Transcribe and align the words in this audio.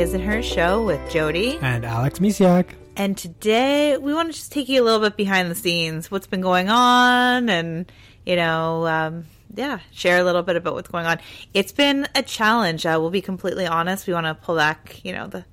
His 0.00 0.14
and 0.14 0.24
Her 0.24 0.40
Show 0.40 0.82
with 0.82 1.10
Jody. 1.10 1.58
And 1.60 1.84
Alex 1.84 2.20
Misiak. 2.20 2.70
And 2.96 3.18
today 3.18 3.98
we 3.98 4.14
want 4.14 4.28
to 4.30 4.32
just 4.32 4.50
take 4.50 4.66
you 4.66 4.82
a 4.82 4.84
little 4.84 5.00
bit 5.00 5.14
behind 5.14 5.50
the 5.50 5.54
scenes, 5.54 6.10
what's 6.10 6.26
been 6.26 6.40
going 6.40 6.70
on, 6.70 7.50
and, 7.50 7.92
you 8.24 8.34
know, 8.34 8.86
um, 8.86 9.26
yeah, 9.54 9.80
share 9.90 10.18
a 10.18 10.24
little 10.24 10.42
bit 10.42 10.56
about 10.56 10.72
what's 10.72 10.88
going 10.88 11.04
on. 11.04 11.18
It's 11.52 11.72
been 11.72 12.08
a 12.14 12.22
challenge. 12.22 12.86
Uh, 12.86 12.96
we'll 12.98 13.10
be 13.10 13.20
completely 13.20 13.66
honest. 13.66 14.06
We 14.06 14.14
want 14.14 14.24
to 14.24 14.34
pull 14.34 14.56
back, 14.56 15.04
you 15.04 15.12
know, 15.12 15.26
the, 15.26 15.44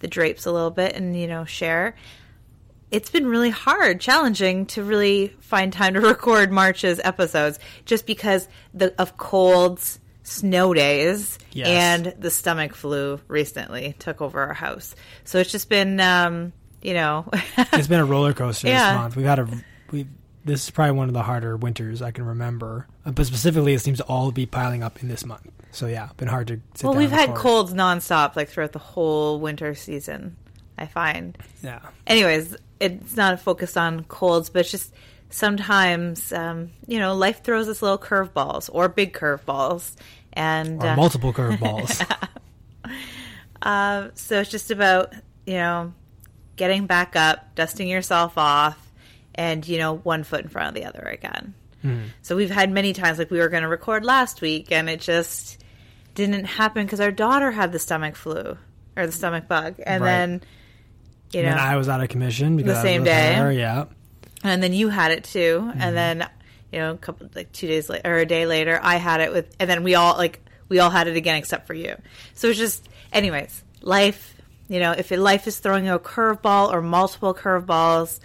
the 0.00 0.08
drapes 0.08 0.44
a 0.44 0.52
little 0.52 0.70
bit 0.70 0.94
and, 0.94 1.18
you 1.18 1.26
know, 1.26 1.46
share. 1.46 1.96
It's 2.90 3.08
been 3.08 3.26
really 3.26 3.48
hard, 3.48 4.02
challenging 4.02 4.66
to 4.66 4.82
really 4.82 5.28
find 5.40 5.72
time 5.72 5.94
to 5.94 6.00
record 6.02 6.52
March's 6.52 7.00
episodes 7.02 7.58
just 7.86 8.04
because 8.04 8.46
the, 8.74 8.94
of 9.00 9.16
colds 9.16 10.00
snow 10.22 10.74
days 10.74 11.38
Yes. 11.56 11.68
and 11.68 12.14
the 12.22 12.30
stomach 12.30 12.74
flu 12.74 13.20
recently 13.28 13.94
took 13.98 14.20
over 14.20 14.40
our 14.42 14.54
house. 14.54 14.94
So 15.24 15.38
it's 15.38 15.50
just 15.50 15.68
been, 15.68 15.98
um, 16.00 16.52
you 16.82 16.94
know, 16.94 17.28
It's 17.72 17.88
been 17.88 18.00
a 18.00 18.04
roller 18.04 18.32
coaster 18.32 18.68
Yeah. 18.68 18.92
this 18.92 18.98
month. 19.00 19.16
We've 19.16 19.26
had 19.26 19.38
a 19.40 19.48
we. 19.90 20.06
This 20.44 20.62
is 20.64 20.70
probably 20.70 20.92
one 20.92 21.08
of 21.08 21.14
the 21.14 21.24
harder 21.24 21.56
winters 21.56 22.02
I 22.02 22.12
can 22.12 22.24
remember. 22.24 22.86
Uh, 23.04 23.10
But 23.10 23.26
specifically, 23.26 23.74
it 23.74 23.80
seems 23.80 23.98
to 23.98 24.04
all 24.04 24.30
be 24.30 24.46
piling 24.46 24.84
up 24.84 25.02
in 25.02 25.08
this 25.08 25.24
month. 25.26 25.50
So 25.72 25.86
yeah, 25.88 26.10
been 26.16 26.28
hard 26.28 26.46
to. 26.48 26.60
Sit 26.74 26.84
well, 26.86 26.94
we've 26.96 27.10
had 27.10 27.34
colds 27.34 27.72
nonstop 27.74 28.36
like 28.36 28.48
throughout 28.48 28.70
the 28.72 28.78
whole 28.78 29.40
winter 29.40 29.74
season. 29.74 30.36
I 30.78 30.86
find. 30.86 31.36
Yeah, 31.62 31.80
Anyways, 32.06 32.54
it's 32.80 33.16
not 33.16 33.40
focused 33.40 33.76
on 33.78 34.04
colds, 34.04 34.50
but 34.50 34.60
it's 34.60 34.70
just 34.70 34.92
sometimes, 35.30 36.32
um, 36.32 36.70
you 36.86 36.98
know, 36.98 37.14
life 37.14 37.42
throws 37.42 37.68
us 37.68 37.80
little 37.82 37.98
curveballs 37.98 38.68
or 38.72 38.88
big 38.88 39.12
curveballs, 39.14 39.94
and 40.36 40.80
or 40.82 40.88
uh, 40.90 40.96
multiple 40.96 41.32
curveballs. 41.38 42.00
Uh, 43.62 44.08
so 44.14 44.40
it's 44.40 44.50
just 44.50 44.70
about, 44.70 45.12
you 45.46 45.54
know, 45.54 45.92
getting 46.56 46.86
back 46.86 47.16
up, 47.16 47.54
dusting 47.54 47.88
yourself 47.88 48.36
off, 48.38 48.80
and, 49.34 49.66
you 49.66 49.78
know, 49.78 49.96
one 49.96 50.24
foot 50.24 50.42
in 50.42 50.48
front 50.48 50.68
of 50.68 50.74
the 50.74 50.84
other 50.88 51.00
again. 51.02 51.54
So 52.22 52.34
we've 52.34 52.50
had 52.50 52.72
many 52.72 52.92
times, 52.94 53.16
like 53.16 53.30
we 53.30 53.38
were 53.38 53.48
going 53.48 53.62
to 53.62 53.68
record 53.68 54.04
last 54.04 54.40
week, 54.40 54.72
and 54.72 54.90
it 54.90 55.00
just 55.00 55.62
didn't 56.16 56.44
happen 56.46 56.84
because 56.84 56.98
our 56.98 57.12
daughter 57.12 57.52
had 57.52 57.70
the 57.70 57.78
stomach 57.78 58.16
flu 58.16 58.58
or 58.96 59.06
the 59.06 59.12
stomach 59.12 59.46
bug. 59.46 59.76
And 59.86 60.02
Right. 60.02 60.10
then, 60.10 60.42
you 61.32 61.42
know, 61.44 61.50
I 61.50 61.76
was 61.76 61.88
out 61.88 62.00
of 62.02 62.08
commission 62.08 62.56
because 62.56 62.78
I 62.78 62.82
same 62.82 63.04
day. 63.04 63.34
her, 63.34 63.52
Yeah, 63.52 63.84
and 64.42 64.60
then 64.64 64.72
you 64.72 64.88
had 64.88 65.12
it 65.12 65.22
too, 65.22 65.60
Mm-hmm. 65.62 65.80
and 65.80 65.96
then 65.96 66.28
you 66.72 66.78
know, 66.78 66.92
a 66.92 66.96
couple 66.96 67.28
like 67.34 67.52
two 67.52 67.66
days 67.66 67.88
later 67.88 68.10
or 68.10 68.18
a 68.18 68.26
day 68.26 68.46
later, 68.46 68.78
I 68.82 68.96
had 68.96 69.20
it 69.20 69.32
with, 69.32 69.54
and 69.58 69.68
then 69.68 69.82
we 69.82 69.94
all 69.94 70.16
like 70.16 70.40
we 70.68 70.78
all 70.78 70.90
had 70.90 71.08
it 71.08 71.16
again 71.16 71.36
except 71.36 71.66
for 71.66 71.74
you. 71.74 71.96
So 72.34 72.48
it's 72.48 72.58
just, 72.58 72.88
anyways, 73.12 73.62
life. 73.82 74.34
You 74.68 74.80
know, 74.80 74.92
if 74.92 75.12
life 75.12 75.46
is 75.46 75.58
throwing 75.60 75.86
you 75.86 75.94
a 75.94 76.00
curveball 76.00 76.72
or 76.72 76.82
multiple 76.82 77.32
curveballs, 77.32 78.18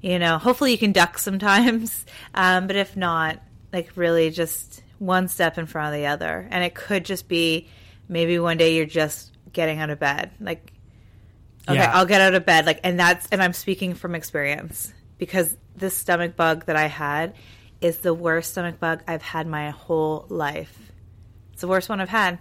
you 0.00 0.18
know, 0.18 0.38
hopefully 0.38 0.72
you 0.72 0.78
can 0.78 0.92
duck 0.92 1.18
sometimes. 1.18 2.04
Um, 2.36 2.66
but 2.66 2.74
if 2.74 2.96
not, 2.96 3.40
like 3.72 3.90
really 3.94 4.30
just 4.30 4.82
one 4.98 5.28
step 5.28 5.56
in 5.56 5.66
front 5.66 5.94
of 5.94 6.00
the 6.00 6.06
other, 6.06 6.48
and 6.50 6.64
it 6.64 6.74
could 6.74 7.04
just 7.04 7.28
be 7.28 7.68
maybe 8.08 8.40
one 8.40 8.56
day 8.56 8.74
you're 8.74 8.86
just 8.86 9.30
getting 9.52 9.78
out 9.78 9.90
of 9.90 10.00
bed, 10.00 10.32
like 10.40 10.72
Okay, 11.68 11.78
Yeah. 11.78 11.92
I'll 11.94 12.06
get 12.06 12.20
out 12.20 12.34
of 12.34 12.44
bed. 12.44 12.66
Like, 12.66 12.80
and 12.84 12.98
that's, 12.98 13.26
and 13.32 13.42
I'm 13.42 13.52
speaking 13.52 13.94
from 13.94 14.14
experience 14.14 14.92
because 15.18 15.56
this 15.76 15.96
stomach 15.96 16.36
bug 16.36 16.66
that 16.66 16.76
I 16.76 16.86
had 16.86 17.34
is 17.80 17.98
the 17.98 18.14
worst 18.14 18.52
stomach 18.52 18.80
bug 18.80 19.02
I've 19.06 19.22
had 19.22 19.46
my 19.46 19.70
whole 19.70 20.26
life. 20.28 20.92
It's 21.52 21.60
the 21.60 21.68
worst 21.68 21.88
one 21.88 22.00
I've 22.00 22.08
had. 22.08 22.38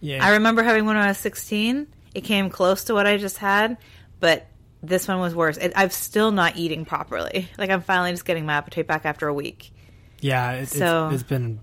yeah. 0.00 0.24
I 0.24 0.32
remember 0.32 0.62
having 0.62 0.84
one 0.86 0.96
when 0.96 1.04
I 1.04 1.08
was 1.08 1.18
16. 1.18 1.86
It 2.14 2.22
came 2.22 2.48
close 2.50 2.84
to 2.84 2.94
what 2.94 3.06
I 3.06 3.16
just 3.16 3.38
had, 3.38 3.76
but 4.20 4.46
this 4.82 5.06
one 5.08 5.20
was 5.20 5.34
worse. 5.34 5.56
And 5.58 5.72
I'm 5.76 5.90
still 5.90 6.30
not 6.30 6.56
eating 6.56 6.84
properly. 6.84 7.48
Like, 7.58 7.70
I'm 7.70 7.82
finally 7.82 8.12
just 8.12 8.24
getting 8.24 8.46
my 8.46 8.54
appetite 8.54 8.86
back 8.86 9.04
after 9.04 9.26
a 9.28 9.34
week. 9.34 9.72
yeah, 10.20 10.52
it, 10.52 10.68
So- 10.68 11.06
it's, 11.08 11.22
it's 11.22 11.28
been 11.28 11.60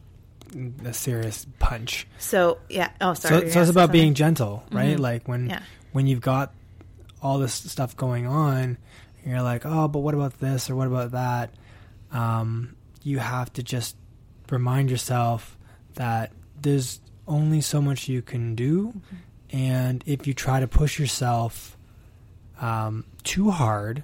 a 0.85 0.93
serious 0.93 1.45
punch. 1.59 2.07
So, 2.19 2.59
yeah. 2.69 2.89
Oh, 3.01 3.13
sorry. 3.13 3.47
So, 3.47 3.49
so 3.49 3.61
it's 3.61 3.69
about 3.71 3.91
being 3.91 4.13
gentle, 4.13 4.63
right? 4.71 4.99
Like 4.99 5.27
when 5.27 5.49
Yeah. 5.49 5.61
when 5.91 6.07
you've 6.07 6.21
got 6.21 6.53
all 7.21 7.39
this 7.39 7.53
stuff 7.53 7.97
going 7.97 8.27
on, 8.27 8.77
you're 9.25 9.41
like, 9.41 9.65
oh, 9.65 9.87
but 9.87 9.99
what 9.99 10.13
about 10.13 10.39
this 10.39 10.69
or 10.69 10.75
what 10.75 10.87
about 10.87 11.11
that? 11.11 11.49
Um, 12.11 12.74
you 13.05 13.19
have 13.19 13.53
to 13.53 13.63
just 13.63 13.95
remind 14.49 14.89
yourself 14.89 15.57
that 15.93 16.31
there's 16.59 16.99
only 17.27 17.61
so 17.61 17.79
much 17.79 18.09
you 18.09 18.21
can 18.21 18.55
do, 18.55 18.99
and 19.51 20.03
if 20.07 20.25
you 20.25 20.33
try 20.33 20.59
to 20.59 20.67
push 20.67 20.99
yourself 20.99 21.77
um, 22.59 23.05
too 23.23 23.51
hard, 23.51 24.03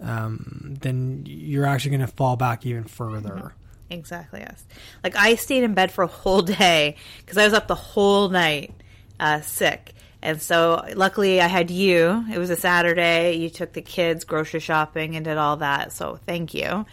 um, 0.00 0.74
then 0.80 1.22
you're 1.26 1.66
actually 1.66 1.90
going 1.90 2.00
to 2.00 2.06
fall 2.06 2.36
back 2.36 2.64
even 2.64 2.84
further. 2.84 3.52
Exactly, 3.90 4.40
yes. 4.40 4.64
Like 5.04 5.16
I 5.16 5.34
stayed 5.34 5.62
in 5.62 5.74
bed 5.74 5.92
for 5.92 6.02
a 6.02 6.06
whole 6.06 6.42
day 6.42 6.96
because 7.18 7.36
I 7.36 7.44
was 7.44 7.52
up 7.52 7.68
the 7.68 7.74
whole 7.74 8.30
night 8.30 8.72
uh, 9.18 9.42
sick. 9.42 9.92
And 10.22 10.40
so 10.40 10.84
luckily 10.94 11.40
I 11.40 11.46
had 11.46 11.70
you. 11.70 12.24
It 12.30 12.38
was 12.38 12.50
a 12.50 12.56
Saturday. 12.56 13.36
You 13.36 13.50
took 13.50 13.72
the 13.72 13.82
kids 13.82 14.24
grocery 14.24 14.60
shopping 14.60 15.16
and 15.16 15.24
did 15.24 15.38
all 15.38 15.58
that. 15.58 15.92
So 15.92 16.18
thank 16.26 16.54
you. 16.54 16.84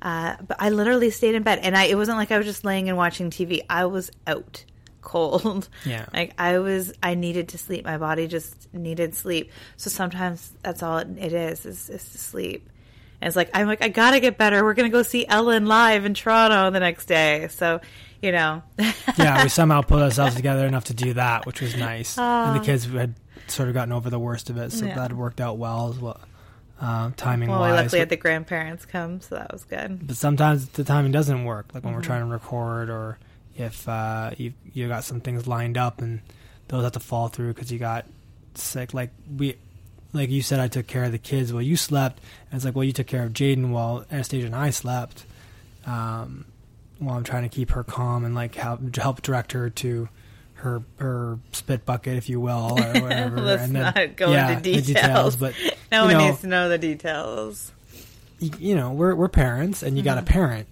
Uh, 0.00 0.36
but 0.46 0.56
I 0.58 0.70
literally 0.70 1.10
stayed 1.10 1.36
in 1.36 1.44
bed 1.44 1.60
and 1.62 1.76
I, 1.76 1.84
it 1.84 1.96
wasn't 1.96 2.18
like 2.18 2.32
I 2.32 2.38
was 2.38 2.46
just 2.46 2.64
laying 2.64 2.88
and 2.88 2.98
watching 2.98 3.30
TV. 3.30 3.60
I 3.70 3.86
was 3.86 4.10
out 4.26 4.64
cold. 5.00 5.68
Yeah. 5.84 6.06
Like 6.12 6.34
I 6.38 6.58
was, 6.58 6.92
I 7.02 7.14
needed 7.14 7.48
to 7.50 7.58
sleep. 7.58 7.84
My 7.84 7.98
body 7.98 8.26
just 8.26 8.72
needed 8.74 9.14
sleep. 9.14 9.52
So 9.76 9.90
sometimes 9.90 10.52
that's 10.62 10.82
all 10.82 10.98
it, 10.98 11.32
is, 11.32 11.66
is, 11.66 11.88
is 11.88 12.10
to 12.10 12.18
sleep. 12.18 12.68
And 13.22 13.28
it's 13.28 13.36
like, 13.36 13.50
I'm 13.54 13.68
like, 13.68 13.82
I 13.82 13.88
gotta 13.88 14.18
get 14.18 14.36
better. 14.36 14.64
We're 14.64 14.74
gonna 14.74 14.88
go 14.88 15.02
see 15.04 15.24
Ellen 15.26 15.66
live 15.66 16.04
in 16.04 16.14
Toronto 16.14 16.70
the 16.70 16.80
next 16.80 17.06
day. 17.06 17.46
So, 17.50 17.80
you 18.20 18.32
know. 18.32 18.62
yeah, 19.16 19.44
we 19.44 19.48
somehow 19.48 19.82
pulled 19.82 20.02
ourselves 20.02 20.34
together 20.34 20.66
enough 20.66 20.84
to 20.86 20.94
do 20.94 21.12
that, 21.14 21.46
which 21.46 21.60
was 21.60 21.76
nice. 21.76 22.18
and 22.18 22.56
the 22.60 22.64
kids 22.64 22.84
had 22.86 23.14
sort 23.46 23.68
of 23.68 23.74
gotten 23.74 23.92
over 23.92 24.10
the 24.10 24.18
worst 24.18 24.50
of 24.50 24.56
it, 24.56 24.72
so 24.72 24.86
Yeah. 24.86 24.96
that 24.96 25.12
worked 25.12 25.40
out 25.40 25.56
well 25.58 25.88
as 25.90 25.98
well, 26.00 26.20
uh, 26.80 27.10
timing 27.16 27.48
well, 27.48 27.60
we 27.60 27.68
wise. 27.68 27.76
luckily 27.76 27.90
But, 27.90 27.98
had 28.00 28.08
the 28.08 28.16
grandparents 28.16 28.84
come, 28.86 29.20
so 29.20 29.36
that 29.36 29.52
was 29.52 29.62
good. 29.64 30.04
but 30.06 30.16
sometimes 30.16 30.68
the 30.70 30.82
timing 30.84 31.12
doesn't 31.12 31.44
work, 31.44 31.66
like 31.74 31.84
when 31.84 31.92
we're 31.94 32.00
Mm-hmm. 32.00 32.06
trying 32.06 32.20
to 32.22 32.26
record, 32.32 32.90
or 32.90 33.18
if 33.56 33.88
uh, 33.88 34.30
you 34.36 34.52
you 34.72 34.88
got 34.88 35.04
some 35.04 35.20
things 35.20 35.46
lined 35.46 35.76
up 35.78 36.00
and 36.00 36.20
those 36.68 36.82
have 36.82 36.92
to 36.92 37.00
fall 37.00 37.28
through 37.28 37.52
because 37.54 37.70
you 37.70 37.78
got 37.78 38.06
sick. 38.54 38.94
Like 38.94 39.10
we, 39.36 39.56
like 40.12 40.30
you 40.30 40.42
said, 40.42 40.60
I 40.60 40.68
took 40.68 40.86
care 40.86 41.04
of 41.04 41.12
the 41.12 41.18
kids 41.18 41.52
while 41.52 41.62
you 41.62 41.76
slept, 41.76 42.20
and 42.50 42.56
it's 42.58 42.64
like, 42.64 42.74
well, 42.74 42.84
you 42.84 42.92
took 42.92 43.06
care 43.06 43.24
of 43.24 43.32
Jaden 43.32 43.70
while 43.70 44.04
Anastasia 44.10 44.46
and 44.46 44.54
I 44.56 44.70
slept. 44.70 45.24
Um, 45.86 46.44
while 46.98 47.16
I'm 47.16 47.24
trying 47.24 47.42
to 47.42 47.48
keep 47.48 47.70
her 47.72 47.82
calm 47.82 48.24
and 48.24 48.34
like 48.34 48.54
help 48.54 48.94
help 48.96 49.22
direct 49.22 49.52
her 49.52 49.70
to 49.70 50.08
her 50.54 50.82
her 50.98 51.38
spit 51.50 51.84
bucket, 51.84 52.16
if 52.16 52.28
you 52.28 52.40
will, 52.40 52.78
or 52.78 52.92
whatever. 53.02 53.40
Let's 53.40 53.62
and 53.64 53.74
then, 53.74 53.82
not 53.94 54.16
go 54.16 54.30
yeah, 54.32 54.50
into 54.50 54.70
the 54.70 54.80
details. 54.82 55.34
but 55.36 55.54
No 55.90 56.04
one 56.04 56.12
know, 56.12 56.26
needs 56.28 56.40
to 56.42 56.46
know 56.46 56.68
the 56.68 56.78
details. 56.78 57.72
y- 58.40 58.50
you 58.58 58.74
know, 58.76 58.92
we're 58.92 59.14
we're 59.16 59.28
parents, 59.28 59.82
and 59.82 59.96
you 59.96 60.02
got 60.04 60.18
a 60.18 60.22
Mm-hmm. 60.22 60.32
parent, 60.32 60.68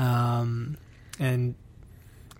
um, 0.00 0.76
and 1.20 1.54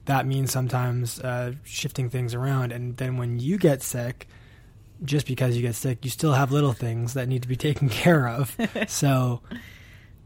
that 0.07 0.27
means 0.27 0.51
sometimes 0.51 1.21
uh, 1.21 1.53
shifting 1.65 2.11
things 2.11 2.35
around. 2.35 2.73
And 2.73 2.97
then 2.97 3.17
when 3.19 3.39
you 3.39 3.59
get 3.59 3.83
sick, 3.83 4.27
just 5.05 5.27
because 5.27 5.57
you 5.57 5.63
get 5.63 5.75
sick, 5.75 6.05
you 6.05 6.11
still 6.11 6.33
have 6.33 6.53
little 6.53 6.73
things 6.73 7.15
that 7.15 7.29
need 7.29 7.43
to 7.43 7.49
be 7.49 7.57
taken 7.69 7.89
care 7.89 8.29
of. 8.29 8.57
so 8.89 9.41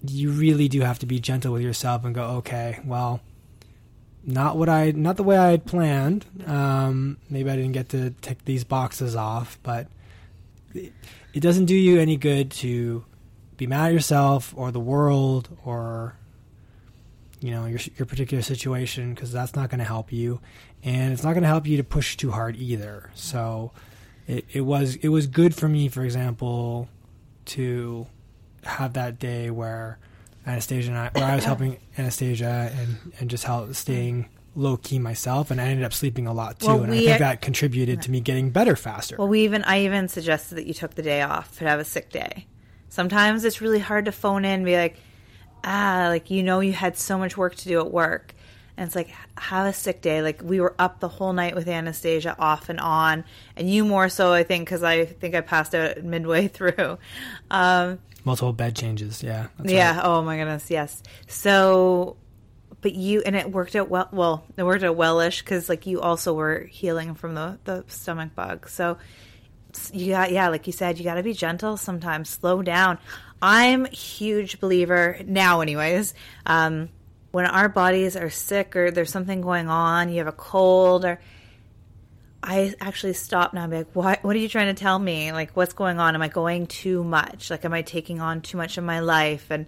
you 0.07 0.31
really 0.31 0.69
do 0.69 0.81
have 0.81 0.99
to 1.01 1.07
be 1.07 1.21
gentle 1.21 1.53
with 1.53 1.63
yourself 1.63 2.05
and 2.05 2.15
go, 2.15 2.23
okay, 2.23 2.81
well, 2.85 3.21
not 4.25 4.57
what 4.57 4.69
I, 4.69 4.93
not 4.93 5.17
the 5.17 5.23
way 5.23 5.37
I 5.37 5.51
had 5.51 5.65
planned. 5.65 6.27
Um, 6.47 7.19
maybe 7.29 7.51
I 7.51 7.57
didn't 7.57 7.73
get 7.73 7.89
to 7.91 8.11
tick 8.21 8.45
these 8.45 8.65
boxes 8.65 9.17
off, 9.17 9.59
but 9.63 9.89
it, 10.75 10.93
it 11.35 11.41
doesn't 11.41 11.67
do 11.67 11.75
you 11.75 11.99
any 11.99 12.17
good 12.17 12.51
to 12.53 13.05
be 13.57 13.67
mad 13.67 13.87
at 13.87 13.93
yourself 13.93 14.55
or 14.57 14.71
the 14.71 14.81
world 14.81 15.49
or 15.65 16.17
you 17.41 17.51
know 17.51 17.67
your 17.67 17.81
your 17.97 18.07
particular 18.07 18.43
situation 18.43 19.15
because 19.15 19.33
that's 19.33 19.55
not 19.57 19.69
going 19.69 19.81
to 19.81 19.85
help 19.85 20.13
you, 20.13 20.41
and 20.85 21.13
it's 21.13 21.25
not 21.25 21.33
going 21.33 21.43
to 21.43 21.49
help 21.49 21.67
you 21.67 21.77
to 21.77 21.85
push 21.85 22.17
too 22.17 22.31
hard 22.31 22.57
either. 22.57 23.11
So 23.15 23.73
it, 24.27 24.45
it 24.53 24.61
was 24.63 24.97
it 24.97 25.09
was 25.09 25.27
good 25.27 25.55
for 25.55 25.69
me, 25.69 25.89
for 25.89 26.05
example, 26.05 26.89
to 27.47 28.07
have 28.65 28.93
that 28.95 29.19
day 29.19 29.51
where 29.51 29.99
Anastasia 30.47 30.91
and 30.91 30.99
I, 30.99 31.11
where 31.13 31.25
I 31.25 31.35
was 31.35 31.45
helping 31.53 31.79
Anastasia 31.99 32.73
and 32.77 33.13
and 33.19 33.31
just 33.31 33.45
help 33.45 33.75
staying 33.75 34.29
low 34.55 34.77
key 34.77 34.99
myself, 34.99 35.51
and 35.51 35.61
I 35.61 35.65
ended 35.65 35.85
up 35.85 35.93
sleeping 35.93 36.27
a 36.27 36.33
lot 36.33 36.61
too, 36.61 36.67
Well, 36.67 36.83
and 36.83 36.93
I 36.93 36.99
think 36.99 37.19
that 37.19 37.41
contributed 37.41 38.03
to 38.03 38.11
me 38.11 38.21
getting 38.21 38.51
better 38.51 38.77
faster. 38.77 39.17
Well, 39.19 39.29
we 39.29 39.45
even 39.45 39.65
I 39.65 39.85
even 39.85 40.09
suggested 40.09 40.57
that 40.57 40.67
you 40.67 40.75
took 40.75 40.95
the 40.95 41.03
day 41.03 41.23
off 41.23 41.59
to 41.59 41.67
have 41.67 41.81
a 41.81 41.85
sick 41.85 42.11
day. 42.11 42.47
Sometimes 42.89 43.45
it's 43.45 43.61
really 43.61 43.79
hard 43.79 44.05
to 44.05 44.13
phone 44.13 44.45
in 44.45 44.51
and 44.53 44.65
be 44.65 44.77
like, 44.77 44.97
ah, 45.65 46.07
like 46.09 46.31
you 46.31 46.43
know 46.43 46.61
you 46.61 46.73
had 46.73 46.97
so 46.97 47.19
much 47.19 47.37
work 47.37 47.55
to 47.57 47.69
do 47.69 47.81
at 47.81 47.91
work. 47.91 48.35
And 48.83 48.89
it's 48.89 48.97
like, 48.97 49.15
have 49.39 49.69
a 49.69 49.73
sick 49.73 50.01
day. 50.03 50.23
Like, 50.23 50.43
we 50.43 50.61
were 50.61 50.75
up 50.77 50.99
the 50.99 51.07
whole 51.07 51.33
night 51.33 51.55
with 51.55 51.69
Anastasia 51.69 52.35
off 52.37 52.69
and 52.69 52.81
on. 52.81 53.25
And 53.55 53.71
you 53.71 53.85
more 53.85 54.09
so, 54.09 54.33
I 54.33 54.43
think, 54.43 54.67
because 54.67 54.83
I 54.83 55.05
think 55.05 55.37
I 55.37 55.41
passed 55.41 55.73
out 55.73 56.03
midway 56.03 56.49
through. 56.49 56.99
Um, 57.49 58.01
Multiple 58.25 58.53
bed 58.53 58.75
changes. 58.75 59.23
Yeah. 59.23 59.47
yeah. 59.63 59.95
Right. 59.99 60.05
Oh, 60.05 60.23
my 60.23 60.37
goodness. 60.37 60.69
Yes. 60.69 61.01
So, 61.29 62.17
but 62.81 62.93
you, 62.93 63.23
and 63.25 63.37
it 63.37 63.53
worked 63.53 63.77
out 63.77 63.89
well. 63.89 64.09
Well, 64.11 64.45
it 64.57 64.65
worked 64.65 64.83
out 64.83 64.97
wellish 64.97 65.43
because, 65.43 65.69
like, 65.69 65.87
you 65.87 66.01
also 66.01 66.35
were 66.35 66.65
healing 66.65 67.15
from 67.15 67.37
the, 67.37 67.61
the 67.63 67.85
stomach 67.87 68.35
bug. 68.35 68.69
So, 68.69 68.99
you 69.91 70.11
got 70.11 70.31
yeah 70.31 70.51
like 70.51 70.67
you 70.67 70.73
said 70.73 70.99
you 70.99 71.05
got 71.05 71.15
to 71.15 71.23
be 71.23 71.33
gentle 71.33 71.79
sometimes 71.79 72.29
slow 72.29 72.61
down 72.61 72.99
i'm 73.41 73.87
huge 73.87 74.61
believer 74.61 75.19
now 75.25 75.63
anyways 75.63 76.13
um, 76.45 76.91
when 77.33 77.45
our 77.47 77.69
bodies 77.69 78.17
are 78.17 78.31
sick 78.31 78.77
or 78.77 78.91
there's 78.91 79.11
something 79.11 79.41
going 79.41 79.69
on 79.69 80.09
you 80.09 80.19
have 80.19 80.27
a 80.27 80.33
cold 80.33 81.05
or 81.05 81.21
i 82.43 82.73
actually 82.81 83.13
stop 83.13 83.53
now 83.53 83.65
and 83.65 83.71
be 83.71 83.77
like 83.79 83.95
what, 83.95 84.23
what 84.23 84.37
are 84.37 84.39
you 84.39 84.49
trying 84.49 84.75
to 84.75 84.81
tell 84.81 84.99
me 84.99 85.33
like 85.33 85.51
what's 85.57 85.73
going 85.73 85.99
on 85.99 86.15
am 86.15 86.23
i 86.23 86.29
going 86.29 86.67
too 86.67 87.03
much 87.03 87.51
like 87.51 87.65
am 87.65 87.73
i 87.73 87.83
taking 87.83 88.21
on 88.21 88.41
too 88.41 88.57
much 88.57 88.79
of 88.79 88.85
my 88.85 89.01
life 89.01 89.51
and 89.51 89.67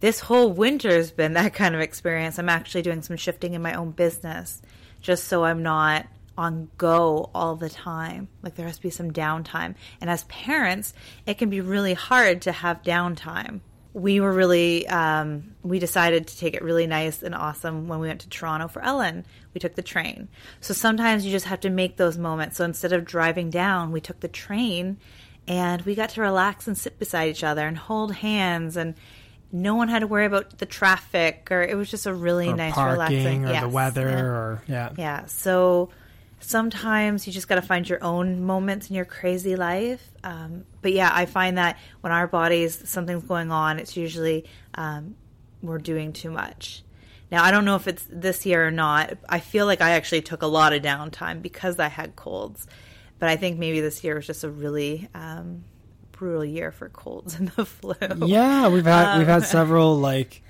this 0.00 0.20
whole 0.20 0.52
winter's 0.52 1.10
been 1.10 1.32
that 1.32 1.54
kind 1.54 1.74
of 1.74 1.80
experience 1.80 2.38
i'm 2.38 2.48
actually 2.48 2.82
doing 2.82 3.00
some 3.00 3.16
shifting 3.16 3.54
in 3.54 3.62
my 3.62 3.74
own 3.74 3.90
business 3.90 4.60
just 5.00 5.24
so 5.24 5.44
i'm 5.44 5.62
not 5.62 6.06
on 6.36 6.68
go 6.78 7.30
all 7.34 7.56
the 7.56 7.70
time. 7.70 8.28
Like 8.42 8.54
there 8.54 8.66
has 8.66 8.76
to 8.76 8.82
be 8.82 8.90
some 8.90 9.12
downtime. 9.12 9.74
And 10.00 10.10
as 10.10 10.24
parents, 10.24 10.94
it 11.26 11.38
can 11.38 11.50
be 11.50 11.60
really 11.60 11.94
hard 11.94 12.42
to 12.42 12.52
have 12.52 12.82
downtime. 12.82 13.60
We 13.94 14.20
were 14.20 14.32
really, 14.32 14.86
um, 14.88 15.54
we 15.62 15.78
decided 15.78 16.26
to 16.26 16.36
take 16.36 16.54
it 16.54 16.62
really 16.62 16.86
nice 16.86 17.22
and 17.22 17.34
awesome 17.34 17.88
when 17.88 18.00
we 18.00 18.08
went 18.08 18.20
to 18.22 18.28
Toronto 18.28 18.68
for 18.68 18.82
Ellen. 18.82 19.24
We 19.54 19.60
took 19.60 19.76
the 19.76 19.82
train. 19.82 20.28
So 20.60 20.74
sometimes 20.74 21.24
you 21.24 21.30
just 21.30 21.46
have 21.46 21.60
to 21.60 21.70
make 21.70 21.96
those 21.96 22.18
moments. 22.18 22.56
So 22.56 22.64
instead 22.64 22.92
of 22.92 23.04
driving 23.04 23.50
down, 23.50 23.92
we 23.92 24.00
took 24.00 24.20
the 24.20 24.28
train 24.28 24.98
and 25.46 25.82
we 25.82 25.94
got 25.94 26.10
to 26.10 26.20
relax 26.20 26.66
and 26.66 26.76
sit 26.76 26.98
beside 26.98 27.30
each 27.30 27.44
other 27.44 27.66
and 27.66 27.76
hold 27.76 28.14
hands 28.14 28.76
and 28.76 28.94
no 29.52 29.76
one 29.76 29.88
had 29.88 30.00
to 30.00 30.06
worry 30.06 30.26
about 30.26 30.58
the 30.58 30.66
traffic 30.66 31.48
or 31.50 31.62
it 31.62 31.76
was 31.76 31.90
just 31.90 32.06
a 32.06 32.12
really 32.12 32.48
or 32.48 32.56
nice 32.56 32.74
parking 32.74 32.92
relaxing 32.92 33.44
or 33.44 33.52
yes. 33.52 33.62
the 33.62 33.68
weather 33.68 34.08
yeah. 34.08 34.20
or 34.20 34.62
yeah 34.66 34.92
yeah 34.96 35.26
so 35.26 35.90
sometimes 36.44 37.26
you 37.26 37.32
just 37.32 37.48
got 37.48 37.56
to 37.56 37.62
find 37.62 37.88
your 37.88 38.02
own 38.02 38.42
moments 38.44 38.90
in 38.90 38.96
your 38.96 39.04
crazy 39.04 39.56
life. 39.56 40.10
Um, 40.22 40.64
but 40.82 40.92
yeah, 40.92 41.10
I 41.12 41.26
find 41.26 41.58
that 41.58 41.78
when 42.00 42.12
our 42.12 42.26
bodies, 42.26 42.88
something's 42.88 43.24
going 43.24 43.50
on, 43.50 43.78
it's 43.78 43.96
usually 43.96 44.44
um, 44.74 45.16
we're 45.62 45.78
doing 45.78 46.12
too 46.12 46.30
much. 46.30 46.82
Now, 47.30 47.42
I 47.42 47.50
don't 47.50 47.64
know 47.64 47.76
if 47.76 47.88
it's 47.88 48.06
this 48.10 48.46
year 48.46 48.66
or 48.66 48.70
not. 48.70 49.14
I 49.28 49.40
feel 49.40 49.66
like 49.66 49.80
I 49.80 49.90
actually 49.90 50.22
took 50.22 50.42
a 50.42 50.46
lot 50.46 50.72
of 50.72 50.82
downtime 50.82 51.42
because 51.42 51.78
I 51.78 51.88
had 51.88 52.14
colds. 52.16 52.66
But 53.18 53.28
I 53.28 53.36
think 53.36 53.58
maybe 53.58 53.80
this 53.80 54.04
year 54.04 54.16
was 54.16 54.26
just 54.26 54.44
a 54.44 54.50
really 54.50 55.08
um, 55.14 55.64
brutal 56.12 56.44
year 56.44 56.70
for 56.70 56.88
colds 56.88 57.34
and 57.38 57.48
the 57.48 57.64
flu. 57.64 57.94
Yeah, 58.26 58.68
we've 58.68 58.84
had 58.84 59.18
we've 59.18 59.26
had 59.26 59.42
um, 59.42 59.44
several 59.44 59.96
like 60.10 60.42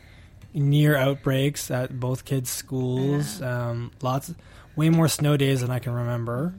near 0.52 0.96
outbreaks 0.96 1.70
at 1.70 1.98
both 1.98 2.24
kids' 2.24 2.50
schools. 2.50 3.40
Yeah. 3.40 3.68
Um, 3.70 3.92
lots 4.02 4.28
way 4.76 4.90
more 4.90 5.08
snow 5.08 5.36
days 5.36 5.60
than 5.60 5.70
I 5.70 5.78
can 5.78 5.92
remember, 5.92 6.54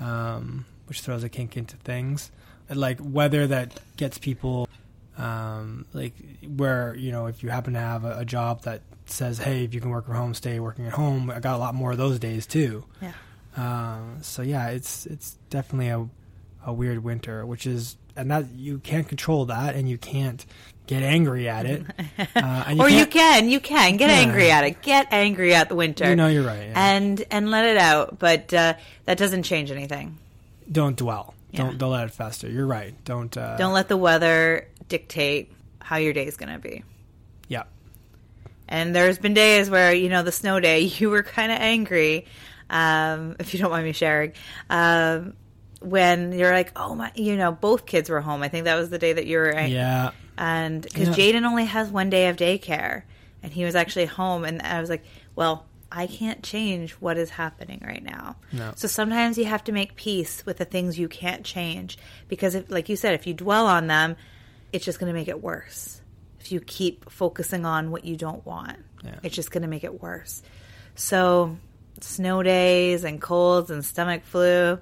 um, 0.00 0.64
which 0.86 1.00
throws 1.00 1.24
a 1.24 1.28
kink 1.28 1.56
into 1.56 1.76
things. 1.76 2.30
And, 2.68 2.80
like 2.80 2.98
weather 3.02 3.46
that 3.48 3.78
gets 3.96 4.18
people, 4.18 4.68
um, 5.18 5.84
like 5.92 6.14
where 6.56 6.94
you 6.94 7.12
know 7.12 7.26
if 7.26 7.42
you 7.42 7.50
happen 7.50 7.74
to 7.74 7.80
have 7.80 8.04
a, 8.04 8.20
a, 8.20 8.24
job 8.24 8.62
that 8.62 8.80
says, 9.04 9.38
"Hey, 9.38 9.64
if 9.64 9.74
you 9.74 9.80
can 9.80 9.90
work 9.90 10.06
from 10.06 10.14
home, 10.14 10.32
stay 10.32 10.58
working 10.58 10.86
at 10.86 10.94
home." 10.94 11.30
I 11.30 11.40
got 11.40 11.56
a 11.56 11.58
lot 11.58 11.74
more 11.74 11.92
of 11.92 11.98
those 11.98 12.18
days 12.18 12.46
too. 12.46 12.84
Yeah. 13.02 13.12
Um, 13.56 14.18
so 14.22 14.40
yeah, 14.40 14.68
it's 14.68 15.04
it's 15.04 15.36
definitely 15.50 15.88
a 15.88 16.08
a 16.64 16.72
weird 16.72 17.02
winter, 17.02 17.44
which 17.46 17.66
is 17.66 17.96
and 18.16 18.30
that 18.30 18.50
you 18.50 18.78
can't 18.78 19.08
control 19.08 19.46
that, 19.46 19.74
and 19.74 19.88
you 19.88 19.98
can't 19.98 20.44
get 20.86 21.02
angry 21.02 21.48
at 21.48 21.66
it. 21.66 21.84
Uh, 22.34 22.64
you 22.70 22.80
or 22.80 22.88
you 22.88 23.06
can, 23.06 23.48
you 23.48 23.60
can 23.60 23.96
get 23.96 24.08
yeah. 24.08 24.16
angry 24.16 24.50
at 24.50 24.64
it. 24.64 24.80
Get 24.82 25.08
angry 25.10 25.54
at 25.54 25.68
the 25.68 25.74
winter. 25.74 26.08
You 26.08 26.16
know, 26.16 26.28
you're 26.28 26.44
right, 26.44 26.68
yeah. 26.68 26.94
and 26.94 27.22
and 27.30 27.50
let 27.50 27.66
it 27.66 27.76
out. 27.76 28.18
But 28.18 28.52
uh, 28.54 28.74
that 29.04 29.18
doesn't 29.18 29.42
change 29.42 29.70
anything. 29.70 30.18
Don't 30.70 30.96
dwell. 30.96 31.34
Yeah. 31.50 31.64
Don't 31.64 31.78
don't 31.78 31.90
let 31.92 32.04
it 32.06 32.12
fester. 32.12 32.48
You're 32.48 32.66
right. 32.66 32.94
Don't 33.04 33.36
uh, 33.36 33.56
don't 33.56 33.74
let 33.74 33.88
the 33.88 33.96
weather 33.96 34.68
dictate 34.88 35.52
how 35.80 35.96
your 35.96 36.12
day 36.12 36.26
is 36.26 36.36
going 36.36 36.52
to 36.52 36.58
be. 36.58 36.84
Yeah. 37.48 37.64
And 38.68 38.94
there's 38.94 39.18
been 39.18 39.34
days 39.34 39.68
where 39.68 39.92
you 39.92 40.08
know 40.08 40.22
the 40.22 40.32
snow 40.32 40.60
day, 40.60 40.80
you 40.98 41.10
were 41.10 41.22
kind 41.22 41.52
of 41.52 41.58
angry. 41.58 42.26
Um, 42.70 43.36
if 43.38 43.52
you 43.52 43.60
don't 43.60 43.70
mind 43.70 43.84
me 43.84 43.92
sharing, 43.92 44.32
um, 44.70 45.34
when 45.84 46.32
you're 46.32 46.52
like, 46.52 46.72
oh 46.76 46.94
my, 46.94 47.12
you 47.14 47.36
know, 47.36 47.52
both 47.52 47.86
kids 47.86 48.08
were 48.08 48.20
home. 48.20 48.42
I 48.42 48.48
think 48.48 48.64
that 48.64 48.76
was 48.76 48.90
the 48.90 48.98
day 48.98 49.12
that 49.12 49.26
you 49.26 49.38
were. 49.38 49.58
Yeah. 49.60 50.12
And 50.38 50.82
because 50.82 51.16
yeah. 51.16 51.32
Jaden 51.32 51.44
only 51.44 51.66
has 51.66 51.90
one 51.90 52.10
day 52.10 52.28
of 52.28 52.36
daycare, 52.36 53.02
and 53.42 53.52
he 53.52 53.64
was 53.64 53.74
actually 53.74 54.06
home, 54.06 54.44
and 54.44 54.62
I 54.62 54.80
was 54.80 54.88
like, 54.88 55.04
well, 55.34 55.66
I 55.90 56.06
can't 56.06 56.42
change 56.42 56.92
what 56.92 57.18
is 57.18 57.28
happening 57.28 57.82
right 57.84 58.02
now. 58.02 58.36
No. 58.50 58.72
So 58.76 58.88
sometimes 58.88 59.36
you 59.36 59.44
have 59.44 59.64
to 59.64 59.72
make 59.72 59.94
peace 59.94 60.44
with 60.46 60.56
the 60.56 60.64
things 60.64 60.98
you 60.98 61.08
can't 61.08 61.44
change 61.44 61.98
because, 62.28 62.54
if, 62.54 62.70
like 62.70 62.88
you 62.88 62.96
said, 62.96 63.14
if 63.14 63.26
you 63.26 63.34
dwell 63.34 63.66
on 63.66 63.88
them, 63.88 64.16
it's 64.72 64.84
just 64.84 64.98
going 64.98 65.12
to 65.12 65.18
make 65.18 65.28
it 65.28 65.42
worse. 65.42 66.00
If 66.40 66.50
you 66.50 66.60
keep 66.60 67.10
focusing 67.10 67.66
on 67.66 67.90
what 67.90 68.04
you 68.04 68.16
don't 68.16 68.44
want, 68.46 68.78
yeah. 69.04 69.16
it's 69.22 69.36
just 69.36 69.50
going 69.50 69.62
to 69.62 69.68
make 69.68 69.84
it 69.84 70.02
worse. 70.02 70.42
So, 70.94 71.58
snow 72.00 72.42
days 72.42 73.04
and 73.04 73.20
colds 73.20 73.70
and 73.70 73.84
stomach 73.84 74.24
flu, 74.24 74.78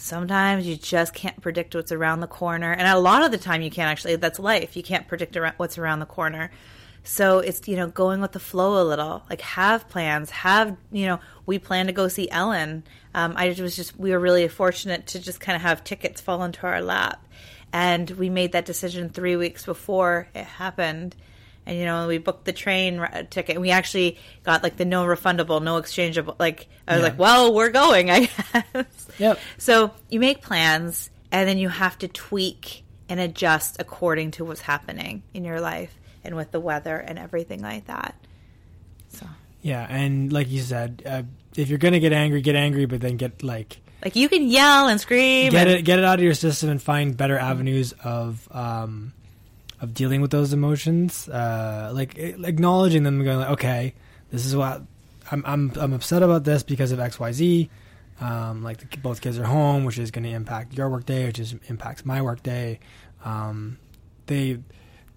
sometimes 0.00 0.66
you 0.66 0.76
just 0.76 1.14
can't 1.14 1.40
predict 1.40 1.74
what's 1.74 1.92
around 1.92 2.20
the 2.20 2.26
corner. 2.26 2.72
And 2.72 2.88
a 2.88 2.98
lot 2.98 3.22
of 3.22 3.30
the 3.30 3.38
time 3.38 3.62
you 3.62 3.70
can't 3.70 3.90
actually, 3.90 4.16
that's 4.16 4.38
life. 4.38 4.76
You 4.76 4.82
can't 4.82 5.06
predict 5.06 5.36
what's 5.56 5.78
around 5.78 6.00
the 6.00 6.06
corner. 6.06 6.50
So 7.02 7.38
it's, 7.38 7.66
you 7.66 7.76
know, 7.76 7.88
going 7.88 8.20
with 8.20 8.32
the 8.32 8.40
flow 8.40 8.82
a 8.82 8.84
little. 8.84 9.22
Like 9.30 9.40
have 9.40 9.88
plans, 9.88 10.30
have, 10.30 10.76
you 10.90 11.06
know, 11.06 11.20
we 11.46 11.58
plan 11.58 11.86
to 11.86 11.92
go 11.92 12.08
see 12.08 12.30
Ellen. 12.30 12.84
Um, 13.14 13.34
I 13.36 13.48
was 13.58 13.76
just, 13.76 13.98
we 13.98 14.12
were 14.12 14.18
really 14.18 14.46
fortunate 14.48 15.06
to 15.08 15.20
just 15.20 15.40
kind 15.40 15.56
of 15.56 15.62
have 15.62 15.84
tickets 15.84 16.20
fall 16.20 16.42
into 16.44 16.66
our 16.66 16.82
lap. 16.82 17.26
And 17.72 18.10
we 18.10 18.28
made 18.28 18.52
that 18.52 18.66
decision 18.66 19.08
three 19.08 19.36
weeks 19.36 19.64
before 19.64 20.28
it 20.34 20.44
happened 20.44 21.14
and 21.70 21.78
you 21.78 21.84
know 21.84 22.08
we 22.08 22.18
booked 22.18 22.44
the 22.44 22.52
train 22.52 23.06
ticket 23.30 23.54
and 23.54 23.62
we 23.62 23.70
actually 23.70 24.18
got 24.42 24.62
like 24.62 24.76
the 24.76 24.84
no 24.84 25.04
refundable 25.04 25.62
no 25.62 25.76
exchangeable 25.76 26.34
like 26.38 26.66
i 26.88 26.94
was 26.94 27.00
yeah. 27.00 27.08
like 27.08 27.18
well 27.18 27.54
we're 27.54 27.70
going 27.70 28.10
i 28.10 28.20
guess. 28.74 29.08
Yep. 29.18 29.38
So 29.58 29.92
you 30.08 30.18
make 30.18 30.42
plans 30.42 31.10
and 31.30 31.48
then 31.48 31.58
you 31.58 31.68
have 31.68 31.96
to 31.98 32.08
tweak 32.08 32.82
and 33.08 33.20
adjust 33.20 33.76
according 33.78 34.32
to 34.32 34.44
what's 34.44 34.62
happening 34.62 35.22
in 35.32 35.44
your 35.44 35.60
life 35.60 35.94
and 36.24 36.34
with 36.34 36.50
the 36.50 36.60
weather 36.60 36.96
and 36.96 37.18
everything 37.18 37.62
like 37.62 37.86
that. 37.86 38.14
So. 39.10 39.26
Yeah 39.62 39.86
and 39.88 40.32
like 40.32 40.50
you 40.50 40.60
said 40.60 41.02
uh, 41.06 41.22
if 41.54 41.68
you're 41.68 41.78
gonna 41.78 42.00
get 42.00 42.12
angry 42.12 42.40
get 42.40 42.56
angry 42.56 42.86
but 42.86 43.00
then 43.00 43.16
get 43.16 43.42
like 43.44 43.78
like 44.02 44.16
you 44.16 44.28
can 44.28 44.48
yell 44.48 44.88
and 44.88 45.00
scream 45.00 45.52
get 45.52 45.68
and- 45.68 45.78
it 45.78 45.82
get 45.82 46.00
it 46.00 46.04
out 46.04 46.18
of 46.18 46.24
your 46.24 46.34
system 46.34 46.70
and 46.70 46.82
find 46.82 47.16
better 47.16 47.38
avenues 47.38 47.92
of 48.02 48.48
um 48.50 49.12
of 49.80 49.94
dealing 49.94 50.20
with 50.20 50.30
those 50.30 50.52
emotions, 50.52 51.28
uh, 51.28 51.90
like 51.94 52.18
acknowledging 52.18 53.02
them 53.02 53.16
and 53.16 53.24
going, 53.24 53.38
like, 53.38 53.50
okay, 53.50 53.94
this 54.30 54.44
is 54.44 54.54
what 54.54 54.82
I'm, 55.30 55.42
I'm, 55.46 55.72
I'm 55.76 55.92
upset 55.92 56.22
about 56.22 56.44
this 56.44 56.62
because 56.62 56.92
of 56.92 57.00
X, 57.00 57.18
Y, 57.18 57.32
Z. 57.32 57.70
Um, 58.20 58.62
like 58.62 58.78
the, 58.78 58.98
both 58.98 59.22
kids 59.22 59.38
are 59.38 59.44
home, 59.44 59.84
which 59.84 59.98
is 59.98 60.10
going 60.10 60.24
to 60.24 60.30
impact 60.30 60.74
your 60.74 60.90
workday, 60.90 61.26
which 61.26 61.38
is 61.38 61.54
impacts 61.68 62.04
my 62.04 62.20
workday. 62.20 62.78
Um, 63.24 63.78
they, 64.26 64.58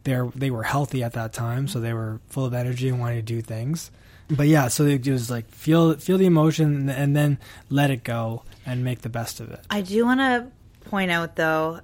they 0.06 0.22
they 0.36 0.50
were 0.50 0.64
healthy 0.64 1.04
at 1.04 1.14
that 1.14 1.34
time, 1.34 1.68
so 1.68 1.82
they 1.82 1.94
were 1.94 2.22
full 2.28 2.46
of 2.46 2.54
energy 2.54 2.88
and 2.88 3.00
wanting 3.00 3.18
to 3.18 3.22
do 3.22 3.42
things. 3.42 3.92
But 4.30 4.48
yeah, 4.48 4.70
so 4.70 4.86
they 4.86 4.98
just 4.98 5.30
like 5.30 5.50
feel 5.50 5.96
feel 5.98 6.18
the 6.18 6.26
emotion 6.26 6.90
and 6.90 7.14
then 7.16 7.40
let 7.70 7.92
it 7.92 8.04
go 8.04 8.44
and 8.66 8.84
make 8.86 9.02
the 9.02 9.10
best 9.10 9.42
of 9.42 9.52
it. 9.52 9.60
I 9.70 9.82
do 9.82 10.06
want 10.06 10.22
to 10.22 10.48
point 10.90 11.12
out 11.12 11.36
though 11.36 11.82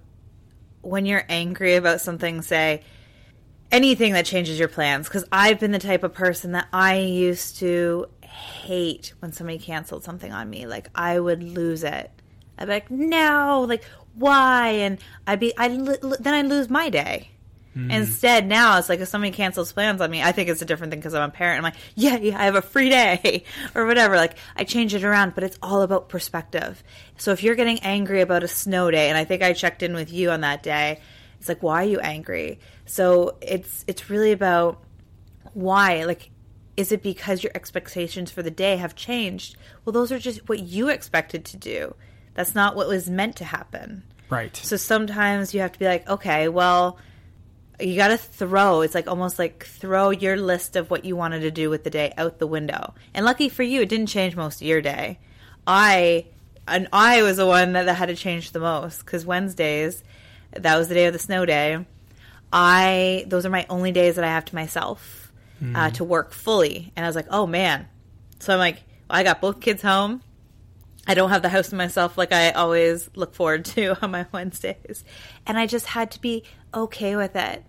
when 0.81 1.05
you're 1.05 1.25
angry 1.29 1.75
about 1.75 2.01
something, 2.01 2.41
say 2.41 2.83
anything 3.71 4.13
that 4.13 4.25
changes 4.25 4.57
your 4.57 4.67
plans, 4.67 5.07
because 5.07 5.25
I've 5.31 5.59
been 5.59 5.71
the 5.71 5.79
type 5.79 6.03
of 6.03 6.13
person 6.13 6.53
that 6.53 6.67
I 6.73 6.99
used 6.99 7.57
to 7.57 8.07
hate 8.23 9.13
when 9.19 9.31
somebody 9.31 9.59
canceled 9.59 10.03
something 10.03 10.31
on 10.31 10.49
me. 10.49 10.65
Like 10.65 10.89
I 10.95 11.19
would 11.19 11.43
lose 11.43 11.83
it. 11.83 12.11
I'd 12.57 12.65
be 12.65 12.71
like, 12.71 12.91
no, 12.91 13.65
like 13.67 13.83
why? 14.15 14.69
And 14.69 14.99
I'd 15.27 15.39
be, 15.39 15.57
I 15.57 15.67
then 15.67 16.33
I'd 16.33 16.47
lose 16.47 16.69
my 16.69 16.89
day. 16.89 17.31
Mm. 17.77 17.91
Instead, 17.91 18.47
now 18.47 18.77
it's 18.79 18.89
like 18.89 18.99
if 18.99 19.07
somebody 19.07 19.31
cancels 19.31 19.71
plans 19.71 20.01
on 20.01 20.09
me, 20.09 20.23
I 20.23 20.31
think 20.31 20.49
it's 20.49 20.61
a 20.61 20.65
different 20.65 20.91
thing 20.91 20.99
because 20.99 21.13
I'm 21.13 21.29
a 21.29 21.31
parent. 21.31 21.57
I'm 21.57 21.63
like, 21.63 21.75
yeah, 21.95 22.17
yeah, 22.17 22.39
I 22.39 22.45
have 22.45 22.55
a 22.55 22.61
free 22.61 22.89
day 22.89 23.43
or 23.75 23.85
whatever. 23.85 24.15
Like 24.15 24.37
I 24.55 24.63
change 24.63 24.93
it 24.95 25.03
around, 25.03 25.35
but 25.35 25.43
it's 25.43 25.57
all 25.61 25.81
about 25.83 26.09
perspective. 26.09 26.83
So 27.17 27.31
if 27.31 27.43
you're 27.43 27.55
getting 27.55 27.79
angry 27.79 28.21
about 28.21 28.43
a 28.43 28.47
snow 28.47 28.89
day, 28.89 29.09
and 29.09 29.17
I 29.17 29.23
think 29.23 29.43
I 29.43 29.53
checked 29.53 29.83
in 29.83 29.93
with 29.93 30.11
you 30.11 30.31
on 30.31 30.41
that 30.41 30.63
day, 30.63 30.99
it's 31.39 31.47
like, 31.47 31.61
why 31.63 31.83
are 31.83 31.87
you 31.87 31.99
angry? 31.99 32.59
So 32.85 33.37
it's 33.41 33.85
it's 33.87 34.09
really 34.09 34.31
about 34.31 34.83
why. 35.53 36.05
Like 36.05 36.31
Is 36.75 36.91
it 36.91 37.03
because 37.03 37.43
your 37.43 37.51
expectations 37.53 38.31
for 38.31 38.41
the 38.41 38.51
day 38.51 38.77
have 38.77 38.95
changed? 38.95 39.57
Well, 39.85 39.93
those 39.93 40.11
are 40.11 40.19
just 40.19 40.49
what 40.49 40.59
you 40.59 40.89
expected 40.89 41.45
to 41.45 41.57
do. 41.57 41.93
That's 42.33 42.55
not 42.55 42.75
what 42.75 42.87
was 42.87 43.09
meant 43.09 43.35
to 43.37 43.45
happen. 43.45 44.03
Right. 44.29 44.55
So 44.55 44.75
sometimes 44.77 45.53
you 45.53 45.61
have 45.61 45.71
to 45.73 45.79
be 45.79 45.85
like, 45.85 46.07
okay, 46.09 46.47
well, 46.47 46.97
you 47.79 47.95
got 47.95 48.09
to 48.09 48.17
throw. 48.17 48.81
It's 48.81 48.95
like 48.95 49.07
almost 49.07 49.39
like 49.39 49.65
throw 49.65 50.09
your 50.09 50.37
list 50.37 50.75
of 50.75 50.89
what 50.89 51.05
you 51.05 51.15
wanted 51.15 51.41
to 51.41 51.51
do 51.51 51.69
with 51.69 51.83
the 51.83 51.89
day 51.89 52.13
out 52.17 52.39
the 52.39 52.47
window. 52.47 52.93
And 53.13 53.25
lucky 53.25 53.49
for 53.49 53.63
you, 53.63 53.81
it 53.81 53.89
didn't 53.89 54.07
change 54.07 54.35
most 54.35 54.61
of 54.61 54.67
your 54.67 54.81
day. 54.81 55.19
I 55.65 56.25
and 56.67 56.87
I 56.93 57.23
was 57.23 57.37
the 57.37 57.45
one 57.45 57.73
that, 57.73 57.85
that 57.85 57.95
had 57.95 58.07
to 58.07 58.15
change 58.15 58.51
the 58.51 58.59
most 58.59 58.99
because 58.99 59.25
Wednesdays, 59.25 60.03
that 60.51 60.77
was 60.77 60.87
the 60.87 60.95
day 60.95 61.05
of 61.05 61.13
the 61.13 61.19
snow 61.19 61.45
day. 61.45 61.85
I 62.51 63.25
those 63.27 63.45
are 63.45 63.49
my 63.49 63.65
only 63.69 63.91
days 63.91 64.15
that 64.15 64.25
I 64.25 64.29
have 64.29 64.45
to 64.45 64.55
myself 64.55 65.31
uh, 65.75 65.89
to 65.91 66.03
work 66.03 66.31
fully, 66.31 66.91
and 66.95 67.05
I 67.05 67.09
was 67.09 67.15
like, 67.15 67.27
oh 67.29 67.45
man. 67.45 67.87
So 68.39 68.53
I'm 68.53 68.59
like, 68.59 68.77
well, 69.09 69.19
I 69.19 69.23
got 69.23 69.41
both 69.41 69.59
kids 69.59 69.81
home. 69.81 70.21
I 71.09 71.15
don't 71.15 71.31
have 71.31 71.41
the 71.41 71.49
house 71.49 71.69
to 71.69 71.75
myself 71.75 72.17
like 72.17 72.31
I 72.31 72.51
always 72.51 73.09
look 73.15 73.33
forward 73.33 73.65
to 73.65 73.97
on 74.03 74.11
my 74.11 74.27
Wednesdays. 74.31 75.03
And 75.47 75.57
I 75.57 75.65
just 75.65 75.87
had 75.87 76.11
to 76.11 76.21
be 76.21 76.43
okay 76.73 77.15
with 77.15 77.35
it. 77.35 77.65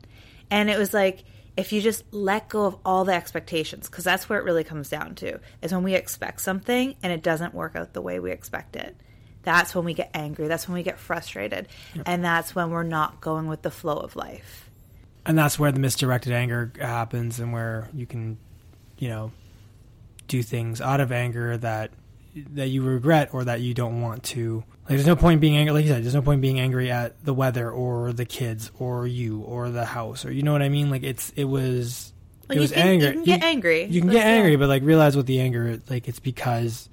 And 0.50 0.68
it 0.68 0.78
was 0.78 0.92
like, 0.92 1.24
if 1.56 1.72
you 1.72 1.80
just 1.80 2.04
let 2.12 2.48
go 2.48 2.66
of 2.66 2.76
all 2.84 3.04
the 3.04 3.14
expectations, 3.14 3.88
because 3.88 4.04
that's 4.04 4.28
where 4.28 4.38
it 4.38 4.44
really 4.44 4.62
comes 4.62 4.88
down 4.88 5.14
to, 5.16 5.40
is 5.62 5.72
when 5.72 5.82
we 5.82 5.94
expect 5.94 6.42
something 6.42 6.94
and 7.02 7.12
it 7.12 7.22
doesn't 7.22 7.54
work 7.54 7.74
out 7.74 7.92
the 7.94 8.02
way 8.02 8.20
we 8.20 8.30
expect 8.30 8.76
it. 8.76 8.96
That's 9.42 9.74
when 9.74 9.84
we 9.86 9.94
get 9.94 10.10
angry. 10.12 10.46
That's 10.46 10.68
when 10.68 10.74
we 10.74 10.82
get 10.82 10.98
frustrated. 10.98 11.68
And 12.06 12.22
that's 12.24 12.54
when 12.54 12.70
we're 12.70 12.82
not 12.82 13.20
going 13.20 13.46
with 13.48 13.62
the 13.62 13.70
flow 13.70 13.96
of 13.96 14.16
life. 14.16 14.70
and 15.26 15.38
that's 15.38 15.58
where 15.58 15.72
the 15.72 15.80
misdirected 15.80 16.32
anger 16.32 16.72
happens 16.78 17.40
and 17.40 17.52
where 17.52 17.88
you 17.94 18.06
can 18.06 18.38
you 18.98 19.08
know 19.08 19.32
do 20.28 20.42
things 20.42 20.80
out 20.80 21.00
of 21.00 21.12
anger 21.12 21.56
that 21.56 21.90
that 22.54 22.68
you 22.68 22.82
regret 22.82 23.30
or 23.32 23.44
that 23.44 23.60
you 23.60 23.74
don't 23.74 24.00
want 24.02 24.22
to 24.24 24.64
like 24.84 24.88
there's 24.96 25.06
no 25.06 25.16
point 25.16 25.40
being 25.40 25.56
angry 25.56 25.72
like 25.72 25.84
you 25.84 25.90
said 25.90 26.02
there's 26.04 26.14
no 26.14 26.22
point 26.22 26.40
being 26.40 26.58
angry 26.60 26.90
at 26.90 27.22
the 27.24 27.32
weather 27.34 27.70
or 27.70 28.12
the 28.12 28.24
kids 28.24 28.70
or 28.78 29.06
you 29.06 29.40
or 29.40 29.70
the 29.70 29.84
house 29.84 30.24
or 30.24 30.32
you 30.32 30.42
know 30.42 30.52
what 30.52 30.62
i 30.62 30.68
mean 30.68 30.90
like 30.90 31.02
it's 31.02 31.30
it 31.36 31.44
was 31.44 32.12
Well, 32.48 32.52
it 32.52 32.54
you 32.56 32.60
was 32.62 32.72
can- 32.72 33.00
you 33.00 33.12
can 33.12 33.24
get 33.24 33.42
angry. 33.44 33.84
you 33.84 34.00
can 34.00 34.10
get 34.10 34.26
angry 34.26 34.56
but 34.56 34.68
like 34.68 34.82
realize 34.82 35.16
what 35.16 35.26
the 35.26 35.40
anger 35.40 35.80
like 35.88 36.08
it's 36.08 36.20
because 36.20 36.88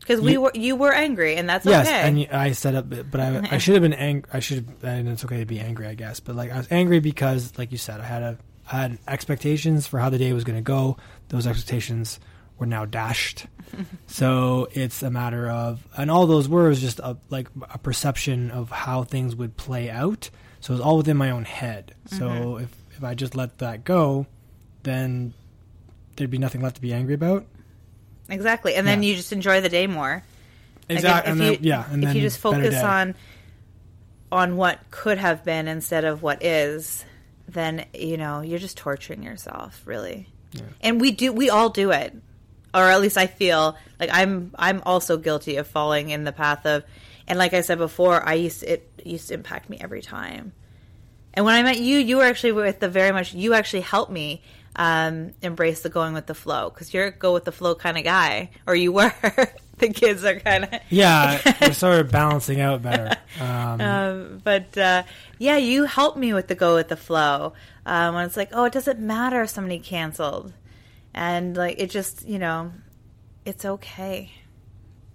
Because 0.00 0.20
we 0.20 0.36
were, 0.38 0.50
you 0.54 0.76
were 0.76 0.92
angry, 0.92 1.36
and 1.36 1.48
that's 1.48 1.64
Yes, 1.66 1.86
okay. 1.86 2.00
and 2.26 2.34
I 2.34 2.52
set 2.52 2.74
up, 2.74 2.88
but 2.88 3.20
I, 3.20 3.46
I 3.52 3.58
should 3.58 3.74
have 3.74 3.82
been 3.82 3.92
angry. 3.92 4.28
I 4.32 4.40
should 4.40 4.56
have, 4.64 4.82
and 4.84 5.08
it's 5.08 5.24
okay 5.26 5.38
to 5.38 5.44
be 5.46 5.60
angry, 5.60 5.86
I 5.86 5.94
guess. 5.94 6.18
But 6.20 6.34
like, 6.36 6.50
I 6.50 6.56
was 6.56 6.66
angry 6.72 6.98
because, 7.00 7.52
like 7.58 7.70
you 7.70 7.78
said, 7.78 8.00
I 8.00 8.04
had 8.04 8.22
a, 8.22 8.38
I 8.72 8.76
had 8.80 8.98
expectations 9.06 9.86
for 9.86 10.00
how 10.00 10.08
the 10.10 10.16
day 10.18 10.32
was 10.32 10.42
going 10.42 10.56
to 10.58 10.62
go. 10.64 10.96
Those 11.28 11.46
expectations 11.46 12.18
were 12.60 12.66
now 12.66 12.84
dashed. 12.84 13.46
so 14.06 14.68
it's 14.72 15.02
a 15.02 15.10
matter 15.10 15.48
of, 15.50 15.84
and 15.96 16.10
all 16.10 16.26
those 16.26 16.48
were 16.48 16.72
just 16.74 16.98
a, 17.00 17.16
like 17.30 17.48
a 17.70 17.78
perception 17.78 18.50
of 18.50 18.70
how 18.70 19.02
things 19.04 19.34
would 19.34 19.56
play 19.56 19.90
out. 19.90 20.30
So 20.60 20.72
it 20.72 20.76
was 20.76 20.80
all 20.80 20.98
within 20.98 21.16
my 21.16 21.30
own 21.30 21.44
head. 21.44 21.94
So 22.06 22.28
Mm-hmm. 22.28 22.64
if 22.64 22.76
if 22.98 23.04
I 23.04 23.14
just 23.14 23.34
let 23.34 23.58
that 23.58 23.82
go, 23.84 24.26
then 24.82 25.32
there'd 26.16 26.30
be 26.30 26.36
nothing 26.38 26.60
left 26.60 26.74
to 26.76 26.82
be 26.82 26.92
angry 26.92 27.14
about. 27.14 27.46
exactly. 28.28 28.74
And 28.74 28.86
then 28.86 29.02
Yeah. 29.02 29.08
you 29.10 29.16
just 29.16 29.32
enjoy 29.32 29.60
the 29.62 29.70
day 29.70 29.86
more. 29.86 30.22
Like, 30.88 30.90
if- 30.90 30.96
Exactly. 30.98 31.30
and 31.32 31.40
if 31.40 31.46
then, 31.46 31.64
you, 31.64 31.68
yeah, 31.70 31.84
and 31.90 32.02
if 32.02 32.08
then 32.08 32.16
you 32.16 32.22
just 32.22 32.38
focus 32.38 32.74
on 32.76 33.14
on 34.32 34.56
what 34.56 34.78
could 34.90 35.18
have 35.18 35.44
been 35.44 35.66
instead 35.66 36.04
of 36.04 36.22
what 36.22 36.42
is, 36.44 37.04
then 37.48 37.86
you 37.94 38.16
know 38.16 38.40
you're 38.42 38.58
just 38.58 38.76
torturing 38.76 39.22
yourself, 39.22 39.80
really. 39.86 40.28
And 40.82 41.00
we 41.00 41.10
do, 41.12 41.32
we 41.32 41.48
all 41.48 41.70
do 41.70 41.90
it, 41.92 42.14
or 42.74 42.82
at 42.82 43.00
least 43.00 43.16
I 43.16 43.26
feel 43.26 43.76
like 43.98 44.10
I'm. 44.12 44.52
I'm 44.58 44.82
also 44.86 45.16
guilty 45.16 45.56
of 45.56 45.66
falling 45.66 46.10
in 46.10 46.24
the 46.24 46.32
path 46.32 46.66
of, 46.66 46.84
and 47.26 47.38
like 47.38 47.54
I 47.54 47.60
said 47.60 47.78
before, 47.78 48.26
I 48.26 48.34
used 48.34 48.62
it 48.62 48.88
used 49.04 49.28
to 49.28 49.34
impact 49.34 49.68
me 49.68 49.78
every 49.80 50.02
time. 50.02 50.52
And 51.34 51.44
when 51.44 51.54
I 51.54 51.62
met 51.62 51.78
you, 51.78 51.98
you 51.98 52.16
were 52.16 52.24
actually 52.24 52.52
with 52.52 52.80
the 52.80 52.88
very 52.88 53.12
much. 53.12 53.34
You 53.34 53.54
actually 53.54 53.82
helped 53.82 54.10
me 54.10 54.42
um, 54.76 55.32
embrace 55.42 55.82
the 55.82 55.88
going 55.88 56.14
with 56.14 56.26
the 56.26 56.34
flow 56.34 56.70
because 56.70 56.92
you're 56.94 57.06
a 57.06 57.10
go 57.10 57.32
with 57.32 57.44
the 57.44 57.52
flow 57.52 57.74
kind 57.74 57.98
of 57.98 58.04
guy, 58.04 58.50
or 58.66 58.74
you 58.74 58.92
were. 58.92 59.12
the 59.80 59.88
kids 59.88 60.24
are 60.24 60.38
kind 60.38 60.64
of 60.64 60.70
Yeah, 60.90 61.40
we're 61.60 61.72
sort 61.72 62.00
of 62.00 62.10
balancing 62.10 62.60
out 62.60 62.82
better. 62.82 63.16
Um, 63.40 63.80
um, 63.80 64.40
but 64.44 64.76
uh, 64.78 65.02
yeah, 65.38 65.56
you 65.56 65.84
helped 65.84 66.18
me 66.18 66.32
with 66.32 66.48
the 66.48 66.54
go 66.54 66.76
with 66.76 66.88
the 66.88 66.96
flow. 66.96 67.54
Um, 67.86 68.14
when 68.14 68.26
it's 68.26 68.36
like, 68.36 68.50
oh, 68.52 68.64
it 68.64 68.72
doesn't 68.72 69.00
matter 69.00 69.42
if 69.42 69.50
somebody 69.50 69.78
canceled, 69.78 70.52
and 71.14 71.56
like 71.56 71.76
it 71.78 71.90
just, 71.90 72.26
you 72.26 72.38
know, 72.38 72.72
it's 73.44 73.64
okay. 73.64 74.30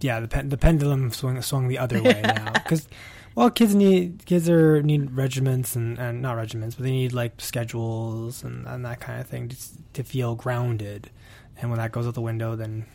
yeah, 0.01 0.19
the 0.19 0.27
pen, 0.27 0.49
the 0.49 0.57
pendulum 0.57 1.11
swung 1.11 1.41
swung 1.41 1.67
the 1.67 1.77
other 1.79 2.01
way 2.01 2.21
now 2.23 2.51
because 2.53 2.87
well, 3.35 3.49
kids 3.49 3.75
need 3.75 4.25
kids 4.25 4.49
are 4.49 4.81
need 4.81 5.11
regiments 5.11 5.75
and, 5.75 5.97
and 5.99 6.21
not 6.21 6.33
regiments, 6.33 6.75
but 6.75 6.83
they 6.83 6.91
need 6.91 7.11
like 7.13 7.33
schedules 7.41 8.43
and, 8.43 8.65
and 8.65 8.85
that 8.85 8.99
kind 9.01 9.19
of 9.19 9.27
thing 9.27 9.49
to, 9.49 9.57
to 9.93 10.03
feel 10.03 10.35
grounded. 10.35 11.09
And 11.57 11.69
when 11.69 11.79
that 11.79 11.91
goes 11.91 12.07
out 12.07 12.13
the 12.13 12.21
window, 12.21 12.55
then 12.55 12.85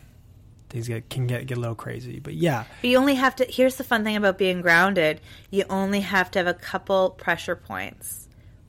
things 0.69 0.87
get 0.87 1.09
can 1.09 1.27
get 1.27 1.45
get 1.45 1.57
a 1.57 1.59
little 1.61 1.75
crazy. 1.75 2.19
But 2.19 2.33
yeah, 2.33 2.63
But 2.81 2.89
you 2.89 2.97
only 2.97 3.15
have 3.15 3.35
to. 3.37 3.45
Here's 3.45 3.75
the 3.75 3.83
fun 3.83 4.03
thing 4.03 4.15
about 4.15 4.37
being 4.37 4.61
grounded: 4.61 5.21
you 5.51 5.63
only 5.69 6.01
have 6.01 6.31
to 6.31 6.39
have 6.39 6.47
a 6.47 6.53
couple 6.55 7.11
pressure 7.11 7.55
points. 7.55 8.20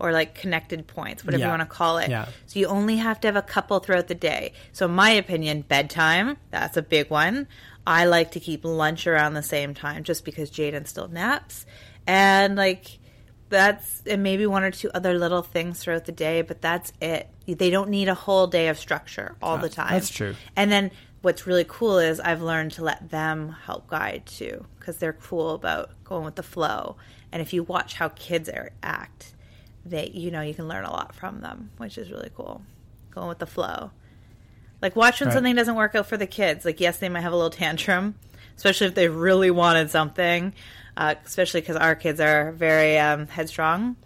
Or 0.02 0.11
like 0.12 0.35
connected 0.35 0.87
points, 0.88 1.25
whatever 1.25 1.40
Yeah. 1.40 1.47
you 1.47 1.50
want 1.59 1.62
to 1.62 1.75
call 1.75 1.99
it. 1.99 2.11
Yeah. 2.11 2.26
So 2.47 2.59
you 2.59 2.66
only 2.66 2.97
have 2.97 3.21
to 3.21 3.28
have 3.28 3.37
a 3.37 3.42
couple 3.42 3.78
throughout 3.78 4.09
the 4.09 4.16
day. 4.16 4.52
So, 4.73 4.87
in 4.87 4.92
my 4.92 5.11
opinion, 5.11 5.62
bedtime, 5.62 6.37
that's 6.50 6.76
a 6.76 6.82
big 6.82 7.09
one. 7.09 7.47
I 7.87 8.04
like 8.06 8.32
to 8.32 8.40
keep 8.40 8.64
lunch 8.64 9.06
around 9.06 9.35
the 9.35 9.42
same 9.44 9.75
time 9.75 10.02
just 10.02 10.25
because 10.25 10.50
Jaden 10.50 10.87
still 10.88 11.06
naps. 11.09 11.66
And 12.06 12.56
like, 12.56 12.99
that's, 13.49 14.02
and 14.06 14.23
maybe 14.23 14.47
one 14.47 14.64
or 14.64 14.71
two 14.71 14.90
other 14.92 15.16
little 15.18 15.42
things 15.42 15.78
throughout 15.78 16.06
the 16.06 16.12
day, 16.12 16.42
but 16.42 16.61
that's 16.61 16.92
it. 17.00 17.28
They 17.47 17.71
don't 17.71 17.90
need 17.90 18.09
a 18.09 18.14
whole 18.14 18.47
day 18.49 18.68
of 18.68 18.78
structure 18.78 19.37
all 19.42 19.59
the 19.59 19.68
time. 19.68 19.92
that's 19.92 20.11
true. 20.11 20.35
And 20.56 20.71
then 20.73 20.90
what's 21.21 21.47
really 21.47 21.64
cool 21.68 21.99
is 21.99 22.18
I've 22.18 22.42
learned 22.42 22.73
to 22.73 22.82
let 22.85 23.11
them 23.11 23.54
help 23.66 23.87
guide 23.88 24.26
too, 24.26 24.66
because 24.78 24.97
they're 24.99 25.12
cool 25.12 25.50
about 25.54 25.90
going 26.04 26.25
with 26.25 26.35
the 26.37 26.42
flow. 26.42 26.97
And 27.30 27.40
if 27.40 27.52
you 27.52 27.62
watch 27.62 27.94
how 27.94 28.09
kids 28.11 28.49
are, 28.49 28.71
act, 28.82 29.35
they 29.85 30.09
you 30.11 30.31
know 30.31 30.41
you 30.41 30.55
can 30.55 30.69
learn 30.69 30.85
a 30.85 30.91
lot 30.91 31.15
from 31.15 31.41
them, 31.41 31.71
which 31.79 31.99
is 31.99 32.11
really 32.11 32.31
cool. 32.37 32.62
Going 33.11 33.29
with 33.29 33.39
the 33.39 33.47
flow. 33.47 33.91
Like 34.81 34.97
watch 34.97 35.21
when 35.21 35.29
Right. 35.29 35.35
something 35.35 35.55
doesn't 35.55 35.75
work 35.77 35.95
out 35.95 36.07
for 36.07 36.17
the 36.17 36.27
kids. 36.27 36.65
Like 36.65 36.81
yes, 36.81 36.99
they 36.99 37.09
might 37.09 37.21
have 37.21 37.33
a 37.33 37.37
little 37.37 37.51
tantrum, 37.51 38.15
especially 38.57 38.89
if 38.89 38.95
they 38.95 39.09
really 39.09 39.51
wanted 39.51 39.91
something. 39.91 40.53
Uh, 40.97 41.15
especially 41.25 41.61
because 41.62 41.77
our 41.77 41.95
kids 41.95 42.21
are 42.21 42.53
very 42.53 42.99
um, 42.99 43.27
headstrong. 43.27 43.97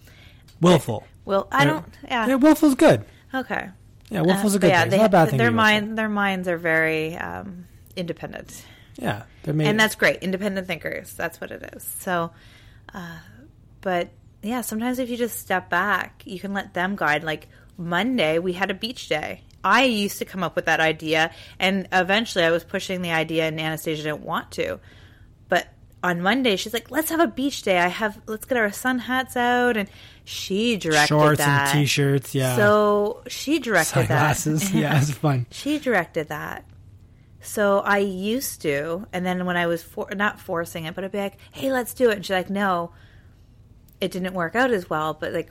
willful. 0.61 1.05
Well, 1.25 1.49
I 1.51 1.65
don't. 1.65 1.85
Yeah. 2.05 2.27
Yeah, 2.29 2.35
willful's 2.37 2.77
good. 2.77 3.05
Okay. 3.35 3.71
Yeah, 4.09 4.21
willful's 4.21 4.55
a 4.55 4.59
Uh, 4.59 4.61
good 4.61 4.69
yeah, 4.69 4.81
thing. 4.83 4.91
they, 4.91 4.97
It's 4.97 5.01
not 5.03 5.07
a 5.07 5.11
bad 5.11 5.29
thing. 5.31 5.39
Their 5.39 5.51
mind, 5.51 5.99
their 5.99 6.09
minds 6.09 6.47
are 6.47 6.57
very 6.59 7.17
um, 7.17 7.67
independent. 7.97 8.65
Yeah, 8.99 9.25
they're 9.43 9.53
made. 9.53 9.67
and 9.67 9.79
that's 9.81 9.95
great 9.97 10.23
independent 10.23 10.67
thinkers 10.69 11.13
that's 11.13 11.39
what 11.39 11.51
it 11.51 11.75
is 11.77 11.83
so 11.99 12.31
uh, 12.95 13.19
but 13.83 14.09
yeah 14.47 14.61
sometimes 14.61 14.99
if 14.99 15.11
you 15.11 15.17
just 15.17 15.39
step 15.39 15.69
back 15.69 16.23
you 16.25 16.39
can 16.39 16.55
let 16.55 16.75
them 16.75 16.97
guide 16.97 17.25
like 17.25 17.49
monday 17.77 18.39
we 18.39 18.53
had 18.53 18.71
a 18.71 18.75
beach 18.75 19.09
day 19.09 19.43
i 19.65 19.85
used 19.85 20.19
to 20.19 20.25
come 20.25 20.43
up 20.43 20.57
with 20.57 20.67
that 20.67 20.81
idea 20.81 21.31
and 21.59 21.89
eventually 21.93 22.45
i 22.45 22.51
was 22.51 22.65
pushing 22.65 23.03
the 23.03 23.11
idea 23.11 23.47
and 23.47 23.61
anastasia 23.61 24.03
didn't 24.03 24.23
want 24.23 24.51
to 24.51 24.79
but 25.49 25.69
on 26.03 26.21
monday 26.21 26.57
she's 26.57 26.73
like 26.73 26.91
let's 26.91 27.11
have 27.11 27.21
a 27.21 27.27
beach 27.27 27.63
day 27.63 27.79
i 27.79 27.89
have 27.89 28.21
let's 28.27 28.45
get 28.45 28.57
our 28.57 28.73
sun 28.73 28.99
hats 28.99 29.37
out 29.37 29.77
and 29.77 29.89
she 30.27 30.77
directed 30.77 31.07
shorts 31.07 31.39
that 31.39 31.73
and 31.73 31.87
t-shirts. 31.87 32.35
Yeah, 32.35 32.57
so 32.57 33.23
she 33.29 33.61
directed 33.61 34.09
that 34.09 34.37
sunglasses. 34.37 34.73
yeah, 34.75 35.01
it's 35.01 35.13
fun. 35.13 35.47
she 35.53 35.79
directed 35.79 36.29
that. 36.29 36.65
So 37.43 37.79
I 37.79 37.99
used 37.99 38.63
to, 38.63 39.07
and 39.13 39.25
then 39.25 39.47
when 39.47 39.57
I 39.57 39.69
was 39.69 39.85
for, 39.85 40.09
not 40.17 40.41
forcing 40.41 40.85
it, 40.85 40.97
but 40.97 41.05
I'd 41.05 41.13
be 41.13 41.19
like, 41.19 41.39
"Hey, 41.53 41.71
let's 41.71 41.95
do 41.95 42.11
it," 42.11 42.17
and 42.17 42.27
she's 42.27 42.35
like, 42.35 42.51
"No." 42.51 42.91
It 44.01 44.11
didn't 44.11 44.35
work 44.35 44.55
out 44.55 44.71
as 44.71 44.89
well, 44.91 45.15
but 45.15 45.33
like 45.33 45.51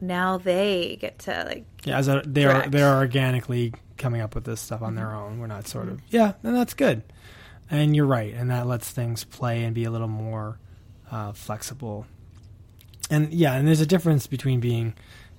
now 0.00 0.38
they 0.38 0.96
get 1.00 1.18
to 1.20 1.44
like 1.46 1.64
Yeah, 1.84 1.98
as 1.98 2.08
a, 2.08 2.22
they're 2.24 2.68
they're 2.68 2.94
organically 2.96 3.74
coming 3.98 4.20
up 4.20 4.34
with 4.34 4.44
this 4.44 4.60
stuff 4.60 4.82
on 4.82 4.94
their 4.94 5.12
own. 5.12 5.38
We're 5.38 5.46
not 5.46 5.66
sort 5.68 5.88
of 5.88 6.00
yeah, 6.08 6.32
and 6.42 6.54
that's 6.56 6.74
good. 6.74 7.02
And 7.70 7.94
you're 7.94 8.06
right, 8.06 8.34
and 8.34 8.50
that 8.50 8.66
lets 8.66 8.90
things 8.90 9.24
play 9.24 9.62
and 9.64 9.74
be 9.74 9.84
a 9.84 9.90
little 9.90 10.08
more 10.08 10.58
uh, 11.10 11.32
flexible. 11.32 12.06
And 13.10 13.32
yeah, 13.32 13.54
and 13.54 13.66
there's 13.66 13.80
a 13.80 13.86
difference 13.86 14.26
between 14.26 14.60
being, 14.60 14.94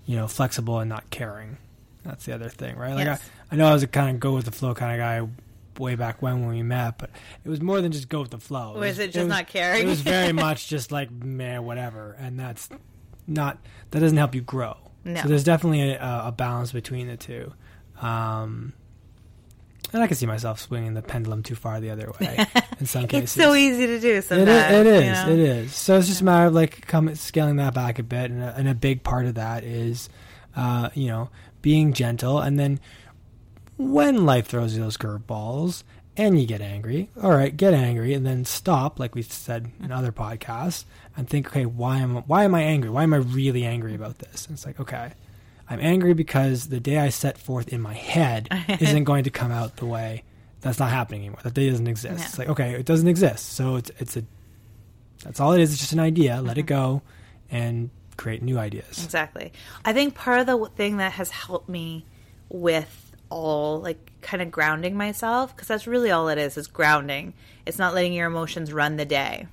you 0.05 0.15
know, 0.15 0.27
flexible 0.27 0.79
and 0.79 0.89
not 0.89 1.09
caring. 1.09 1.57
That's 2.03 2.25
the 2.25 2.33
other 2.33 2.49
thing, 2.49 2.77
right? 2.77 2.93
Like 2.93 3.05
Yes. 3.05 3.29
I, 3.51 3.55
I 3.55 3.57
know 3.57 3.67
I 3.67 3.73
was 3.73 3.83
a 3.83 3.87
kind 3.87 4.09
of 4.15 4.19
go 4.19 4.33
with 4.33 4.45
the 4.45 4.51
flow 4.51 4.73
kind 4.73 4.93
of 4.93 4.97
guy 4.99 5.27
way 5.79 5.95
back 5.95 6.21
when 6.21 6.41
when 6.41 6.49
we 6.49 6.63
met, 6.63 6.97
but 6.97 7.09
it 7.43 7.49
was 7.49 7.61
more 7.61 7.81
than 7.81 7.91
just 7.91 8.09
go 8.09 8.21
with 8.21 8.31
the 8.31 8.39
flow. 8.39 8.77
Was 8.77 8.99
it 8.99 9.11
just 9.11 9.27
not 9.27 9.47
caring? 9.47 9.83
It 9.83 9.85
was 9.87 10.01
very 10.01 10.31
much 10.47 10.67
just 10.67 10.91
like 10.91 11.11
man, 11.11 11.63
whatever, 11.65 12.15
and 12.19 12.39
that's 12.39 12.69
not 13.27 13.57
that 13.91 13.99
doesn't 13.99 14.17
help 14.17 14.35
you 14.35 14.41
grow. 14.41 14.75
No. 15.03 15.21
So 15.21 15.27
there's 15.29 15.43
definitely 15.43 15.91
a, 15.93 16.21
a 16.27 16.31
balance 16.31 16.71
between 16.71 17.07
the 17.07 17.17
two. 17.17 17.53
Um, 18.01 18.73
And 19.93 20.01
I 20.01 20.07
can 20.07 20.15
see 20.15 20.25
myself 20.25 20.59
swinging 20.59 20.93
the 20.93 21.01
pendulum 21.01 21.43
too 21.43 21.55
far 21.55 21.79
the 21.79 21.89
other 21.89 22.11
way 22.19 22.45
in 22.79 22.85
some 22.85 23.07
cases. 23.07 23.23
It's 23.23 23.31
so 23.43 23.53
easy 23.55 23.87
to 23.87 23.99
do 23.99 24.15
It 24.17 24.23
sometimes. 24.23 24.49
is, 24.73 24.79
it 24.79 24.87
is. 24.87 25.03
you 25.05 25.11
know? 25.25 25.31
It 25.33 25.39
is. 25.39 25.75
So 25.75 25.97
it's 25.97 26.07
just 26.07 26.21
a 26.21 26.23
matter 26.23 26.47
of 26.47 26.53
like 26.53 26.85
come, 26.87 27.13
scaling 27.15 27.57
that 27.57 27.73
back 27.73 27.99
a 27.99 28.03
bit, 28.03 28.31
and 28.31 28.41
a, 28.43 28.55
and 28.55 28.69
a 28.69 28.75
big 28.75 29.03
part 29.03 29.25
of 29.25 29.35
that 29.35 29.63
is, 29.63 30.07
uh, 30.55 30.89
you 30.93 31.07
know, 31.07 31.29
being 31.61 31.93
gentle, 31.93 32.39
and 32.39 32.57
then 32.59 32.79
when 33.77 34.25
life 34.25 34.47
throws 34.47 34.75
you 34.75 34.83
those 34.83 34.97
curveballs 34.97 35.83
and 36.17 36.39
you 36.39 36.45
get 36.45 36.61
angry, 36.61 37.09
all 37.21 37.31
right, 37.31 37.55
get 37.55 37.73
angry, 37.73 38.13
and 38.13 38.25
then 38.25 38.45
stop, 38.45 38.99
like 38.99 39.15
we 39.15 39.21
said 39.21 39.71
in 39.81 39.91
other 39.91 40.11
podcasts, 40.11 40.85
and 41.15 41.29
think, 41.29 41.47
okay, 41.47 41.65
why 41.65 41.97
am 41.97 42.17
why 42.27 42.43
am 42.43 42.53
I 42.53 42.61
angry? 42.61 42.89
Why 42.89 43.03
am 43.03 43.13
I 43.13 43.17
really 43.17 43.65
angry 43.65 43.95
about 43.95 44.19
this? 44.19 44.45
And 44.45 44.55
it's 44.55 44.65
like, 44.65 44.79
okay, 44.79 45.13
I'm 45.69 45.79
angry 45.79 46.13
because 46.13 46.67
the 46.67 46.79
day 46.79 46.97
I 46.97 47.09
set 47.09 47.37
forth 47.37 47.69
in 47.69 47.81
my 47.81 47.93
head 47.93 48.49
isn't 48.79 49.05
going 49.05 49.23
to 49.23 49.29
come 49.29 49.51
out 49.51 49.77
the 49.77 49.85
way. 49.85 50.23
That's 50.59 50.79
not 50.79 50.91
happening 50.91 51.21
anymore. 51.21 51.39
That 51.43 51.53
day 51.53 51.69
doesn't 51.69 51.87
exist. 51.87 52.19
Yeah. 52.19 52.25
It's 52.25 52.37
like, 52.37 52.49
okay, 52.49 52.73
it 52.73 52.85
doesn't 52.85 53.07
exist. 53.07 53.53
So 53.53 53.77
it's 53.77 53.91
it's 53.97 54.17
a 54.17 54.23
that's 55.23 55.39
all 55.39 55.53
it 55.53 55.61
is. 55.61 55.71
It's 55.71 55.79
just 55.79 55.93
an 55.93 55.99
idea. 55.99 56.41
Let 56.41 56.57
it 56.57 56.61
mm-hmm. 56.61 56.67
go 56.67 57.01
and 57.49 57.89
create 58.17 58.43
new 58.43 58.57
ideas. 58.57 59.03
Exactly. 59.03 59.53
I 59.85 59.93
think 59.93 60.13
part 60.13 60.41
of 60.41 60.45
the 60.45 60.69
thing 60.75 60.97
that 60.97 61.13
has 61.13 61.31
helped 61.31 61.69
me 61.69 62.05
with 62.49 63.10
all 63.31 63.79
like 63.79 64.11
kind 64.21 64.43
of 64.43 64.51
grounding 64.51 64.95
myself 64.95 65.55
because 65.55 65.67
that's 65.67 65.87
really 65.87 66.11
all 66.11 66.29
it 66.29 66.37
is 66.37 66.57
is 66.57 66.67
grounding. 66.67 67.33
It's 67.65 67.79
not 67.79 67.95
letting 67.95 68.13
your 68.13 68.27
emotions 68.27 68.71
run 68.71 68.97
the 68.97 69.05
day. 69.05 69.47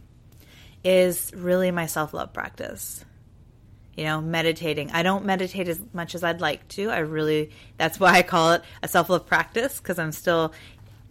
Is 0.85 1.33
really 1.35 1.71
my 1.71 1.87
self-love 1.87 2.33
practice. 2.33 3.05
You 3.97 4.05
know, 4.05 4.21
meditating. 4.21 4.93
I 4.93 5.03
don't 5.03 5.25
meditate 5.25 5.69
as 5.69 5.81
much 5.93 6.15
as 6.15 6.23
I'd 6.23 6.41
like 6.41 6.67
to. 6.69 6.91
I 6.91 6.99
really 6.99 7.51
that's 7.79 7.99
why 7.99 8.13
I 8.15 8.23
call 8.23 8.53
it 8.53 8.63
a 8.83 8.89
self-love 8.89 9.27
practice 9.27 9.79
because 9.79 9.99
I'm 9.99 10.13
still 10.13 10.53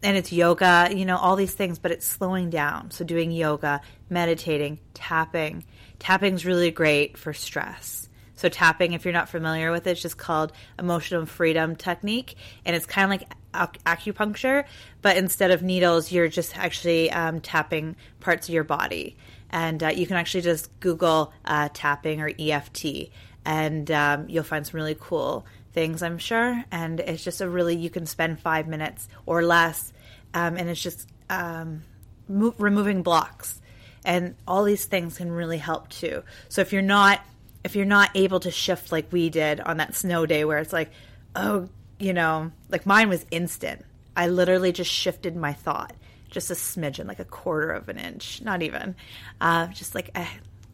and 0.04 0.16
it's 0.16 0.32
yoga, 0.32 0.90
you 0.94 1.06
know, 1.06 1.18
all 1.18 1.36
these 1.36 1.54
things, 1.54 1.80
but 1.80 1.92
it's 1.92 2.06
slowing 2.06 2.50
down. 2.50 2.92
So 2.92 3.04
doing 3.04 3.32
yoga, 3.32 3.82
meditating, 4.10 4.80
tapping. 4.94 5.66
Tapping's 6.00 6.46
really 6.46 6.72
great 6.72 7.18
for 7.18 7.34
stress. 7.34 8.08
So 8.38 8.50
tapping, 8.50 8.94
if 8.94 9.04
you're 9.04 9.14
not 9.14 9.30
familiar 9.30 9.72
with 9.72 9.88
it, 9.88 9.92
it's 9.92 10.02
just 10.02 10.18
called 10.18 10.54
emotional 10.80 11.26
freedom 11.26 11.76
technique, 11.76 12.36
and 12.64 12.76
it's 12.76 12.86
kind 12.86 13.06
of 13.06 13.10
like 13.10 13.30
ac- 13.54 13.82
acupuncture, 13.86 14.66
but 15.02 15.18
instead 15.18 15.50
of 15.50 15.64
needles, 15.64 16.12
you're 16.12 16.28
just 16.28 16.56
actually 16.56 17.12
um, 17.12 17.42
tapping 17.42 17.96
parts 18.20 18.48
of 18.48 18.54
your 18.54 18.64
body, 18.64 19.18
and 19.50 19.82
uh, 19.84 19.88
you 19.88 20.06
can 20.06 20.18
actually 20.18 20.42
just 20.42 20.80
Google 20.80 21.34
uh, 21.46 21.70
tapping 21.74 22.22
or 22.22 22.32
EFT, 22.40 23.10
and 23.44 23.90
um, 23.90 24.30
you'll 24.30 24.44
find 24.44 24.66
some 24.66 24.78
really 24.78 24.98
cool 25.00 25.46
things, 25.74 26.04
I'm 26.04 26.20
sure. 26.20 26.64
And 26.72 27.00
it's 27.00 27.24
just 27.24 27.42
a 27.42 27.50
really 27.50 27.76
you 27.76 27.90
can 27.90 28.06
spend 28.06 28.40
five 28.40 28.68
minutes 28.68 29.08
or 29.26 29.44
less, 29.44 29.92
um, 30.36 30.58
and 30.58 30.70
it's 30.70 30.82
just 30.82 31.10
um, 31.32 31.82
mo- 32.30 32.54
removing 32.60 33.02
blocks, 33.02 33.60
and 34.06 34.36
all 34.48 34.64
these 34.64 34.86
things 34.86 35.18
can 35.18 35.32
really 35.32 35.58
help 35.58 35.90
too. 35.90 36.22
So 36.50 36.62
if 36.62 36.72
you're 36.72 36.84
not 36.84 37.20
if 37.68 37.76
you're 37.76 37.86
not 37.86 38.10
able 38.16 38.40
to 38.40 38.50
shift 38.50 38.94
like 38.94 39.12
we 39.12 39.30
did 39.30 39.60
on 39.60 39.76
that 39.76 39.94
snow 39.94 40.26
day, 40.26 40.46
where 40.46 40.58
it's 40.60 40.72
like, 40.72 40.90
oh, 41.36 41.68
you 42.00 42.14
know, 42.14 42.50
like 42.70 42.86
mine 42.86 43.10
was 43.10 43.26
instant. 43.30 43.84
I 44.16 44.30
literally 44.30 44.72
just 44.72 44.90
shifted 44.90 45.36
my 45.36 45.52
thought, 45.52 45.94
just 46.32 46.50
a 46.50 46.54
smidgen, 46.54 47.08
like 47.08 47.20
a 47.20 47.26
quarter 47.26 47.72
of 47.72 47.90
an 47.90 47.98
inch, 47.98 48.42
not 48.42 48.62
even, 48.62 48.96
uh, 49.42 49.68
just 49.68 49.96
like 49.96 50.12
a 50.16 50.26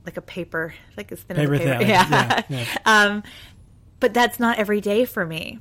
like 0.06 0.18
a 0.18 0.22
paper, 0.22 0.76
like 0.96 1.12
as 1.12 1.22
thin 1.22 1.36
Paper 1.36 1.56
as 1.56 1.62
a 1.62 1.64
paper. 1.64 1.80
thin, 1.80 1.90
yeah. 1.90 2.44
yeah, 2.48 2.66
yeah. 2.66 2.78
um, 2.86 3.24
but 4.00 4.14
that's 4.14 4.40
not 4.40 4.60
every 4.60 4.80
day 4.80 5.06
for 5.06 5.26
me. 5.26 5.60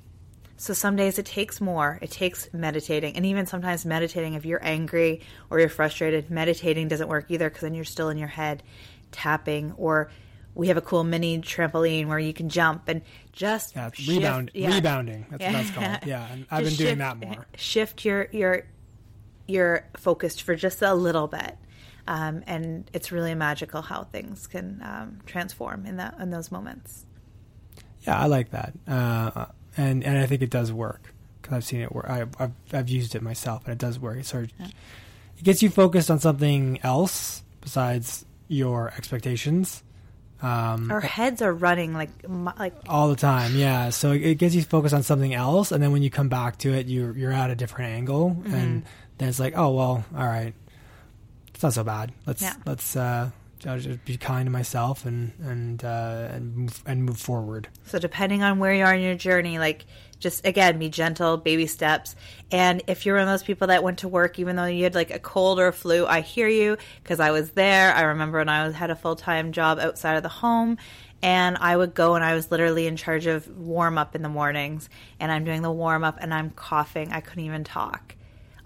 So 0.59 0.75
some 0.75 0.97
days 0.97 1.19
it 1.19 1.25
takes 1.25 1.62
more. 1.62 1.99
It 2.03 2.11
takes 2.11 2.53
meditating. 2.53 3.17
And 3.17 3.25
even 3.25 3.47
sometimes 3.47 3.87
meditating, 3.87 4.35
if 4.35 4.45
you're 4.45 4.62
angry 4.62 5.23
or 5.49 5.59
you're 5.59 5.71
frustrated, 5.71 6.31
meditating 6.31 6.88
doesn't 6.88 7.09
work 7.09 7.25
either 7.31 7.49
because 7.49 7.62
then 7.62 7.75
you're 7.75 7.85
still 7.85 8.11
in 8.11 8.18
your 8.18 8.29
head 8.29 8.62
tapping. 9.11 9.73
Or 9.73 10.11
we 10.55 10.69
have 10.69 10.77
a 10.77 10.81
cool 10.83 11.03
mini 11.05 11.38
trampoline 11.41 12.07
where 12.09 12.19
you 12.19 12.33
can 12.33 12.49
jump 12.49 12.83
and 12.88 13.03
just 13.33 13.75
Yeah, 13.75 13.91
shift- 13.93 14.09
rebound, 14.09 14.51
yeah. 14.55 14.75
rebounding. 14.75 15.27
That's 15.31 15.43
what 15.43 15.53
that's 15.53 15.69
Yeah. 15.71 15.75
called. 15.99 16.07
Yeah, 16.07 16.33
and 16.33 16.47
I've 16.51 16.65
been 16.65 16.75
doing 16.75 16.88
shift- 16.91 16.99
that 16.99 17.17
more. 17.19 17.47
Shift 17.57 18.05
your 18.05 18.29
your 18.33 18.62
your 19.49 19.85
focused 19.97 20.43
for 20.43 20.55
just 20.55 20.83
a 20.83 20.95
little 20.95 21.27
bit, 21.29 21.57
um, 22.07 22.43
and 22.47 22.88
it's 22.93 23.11
really 23.12 23.35
magical 23.35 23.83
how 23.83 24.05
things 24.05 24.47
can 24.47 24.81
um, 24.83 25.19
transform 25.27 25.85
in 25.87 25.97
that 25.97 26.15
in 26.21 26.31
those 26.31 26.51
moments. 26.53 27.07
Yeah, 28.03 28.19
I 28.19 28.27
like 28.27 28.51
that, 28.51 28.73
uh, 28.87 29.47
and 29.77 30.05
and 30.05 30.19
I 30.19 30.27
think 30.27 30.43
it 30.43 30.51
does 30.51 30.73
work 30.73 31.15
because 31.41 31.57
I've 31.57 31.65
seen 31.65 31.81
it 31.81 31.93
work. 31.93 32.07
I, 32.09 32.23
I've 32.38 32.53
I've 32.73 32.88
used 32.88 33.15
it 33.15 33.23
myself, 33.23 33.65
and 33.65 33.73
it 33.73 33.79
does 33.79 33.99
work. 33.99 34.19
It 34.19 34.27
sort 34.27 34.45
of 34.45 34.51
it 35.38 35.45
gets 35.45 35.62
you 35.62 35.71
focused 35.71 36.11
on 36.11 36.19
something 36.19 36.79
else 36.83 37.43
besides 37.61 38.25
your 38.49 38.93
expectations. 38.97 39.83
Um, 40.42 40.90
Our 40.90 41.00
heads 41.00 41.40
are 41.40 41.52
running 41.52 41.94
like 41.94 42.11
like 42.28 42.74
all 42.88 43.09
the 43.09 43.14
time 43.16 43.55
yeah 43.57 43.90
so 43.90 44.11
it, 44.11 44.22
it 44.22 44.35
gets 44.38 44.55
you 44.57 44.62
focused 44.62 44.92
on 44.94 45.05
something 45.05 45.33
else 45.33 45.70
and 45.70 45.81
then 45.81 45.92
when 45.92 46.02
you 46.02 46.11
come 46.11 46.28
back 46.28 46.59
to 46.59 46.72
it 46.74 46.88
you're 46.88 47.16
you're 47.16 47.33
at 47.33 47.50
a 47.50 47.55
different 47.55 47.92
angle 47.92 48.31
Mm-hmm. 48.31 48.55
and 48.55 48.83
then 49.18 49.28
it's 49.28 49.38
like 49.38 49.55
oh 49.57 49.70
well 49.70 50.05
all 50.16 50.26
right 50.26 50.52
it's 51.55 51.62
not 51.62 51.72
so 51.74 51.85
bad 51.85 52.11
let's 52.26 52.42
Yeah. 52.42 52.55
let's 52.66 52.96
uh 52.96 53.31
I'll 53.66 53.79
just 53.79 54.05
be 54.05 54.16
kind 54.16 54.46
to 54.46 54.51
myself 54.51 55.07
and 55.07 55.33
and 55.42 55.85
uh 55.85 56.29
and 56.33 56.57
move, 56.57 56.83
and 56.87 57.05
move 57.05 57.18
forward 57.18 57.68
So 57.87 57.98
depending 57.98 58.42
on 58.42 58.59
where 58.59 58.75
you 58.75 58.85
are 58.85 58.94
in 58.94 59.03
your 59.03 59.14
journey, 59.14 59.59
like 59.59 59.85
just 60.18 60.46
again, 60.46 60.79
be 60.79 60.88
gentle, 60.88 61.37
baby 61.37 61.66
steps. 61.66 62.14
And 62.51 62.83
if 62.87 63.05
you're 63.05 63.16
one 63.16 63.25
of 63.25 63.29
those 63.29 63.42
people 63.42 63.66
that 63.68 63.83
went 63.83 63.98
to 63.98 64.09
work 64.09 64.38
even 64.38 64.57
though 64.57 64.64
you 64.64 64.85
had 64.85 64.94
like 64.94 65.11
a 65.11 65.18
cold 65.18 65.59
or 65.59 65.66
a 65.66 65.72
flu, 65.72 66.07
I 66.07 66.20
hear 66.20 66.48
you 66.48 66.77
because 67.03 67.20
I 67.20 67.33
was 67.33 67.51
there. 67.51 67.92
I 67.94 68.03
remember 68.03 68.38
when 68.38 68.48
I 68.48 68.70
had 68.70 68.90
a 68.90 68.96
full 68.96 69.16
time 69.16 69.53
job 69.53 69.79
outside 69.79 70.14
of 70.14 70.22
the 70.22 70.29
home. 70.29 70.79
And 71.25 71.57
I 71.59 71.77
would 71.77 71.94
go 71.94 72.16
and 72.16 72.25
I 72.25 72.35
was 72.35 72.51
literally 72.51 72.88
in 72.88 72.96
charge 72.96 73.27
of 73.27 73.46
warm 73.57 73.96
up 73.96 74.16
in 74.16 74.22
the 74.22 74.29
mornings. 74.29 74.88
And 75.20 75.31
I'm 75.31 75.44
doing 75.44 75.62
the 75.62 75.70
warm 75.70 76.03
up 76.03 76.18
and 76.20 76.35
I'm 76.35 76.51
coughing. 76.51 77.12
I 77.12 77.20
couldn't 77.20 77.44
even 77.44 77.62
talk. 77.62 78.16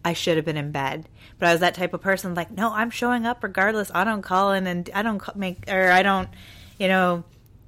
I 0.07 0.13
should 0.13 0.37
have 0.37 0.45
been 0.47 0.57
in 0.57 0.71
bed. 0.71 1.09
But 1.39 1.49
I 1.49 1.53
was 1.53 1.61
that 1.61 1.75
type 1.75 1.93
of 1.95 2.01
person 2.01 2.35
like, 2.35 2.51
no, 2.51 2.73
I'm 2.73 2.91
showing 2.91 3.27
up 3.27 3.43
regardless. 3.43 3.91
I 3.95 4.05
don't 4.05 4.23
call 4.23 4.53
in 4.53 4.67
and 4.67 4.89
I 4.95 5.03
don't 5.03 5.21
make, 5.37 5.65
or 5.69 5.91
I 5.91 6.03
don't, 6.03 6.29
you 6.79 6.87
know, 6.89 7.25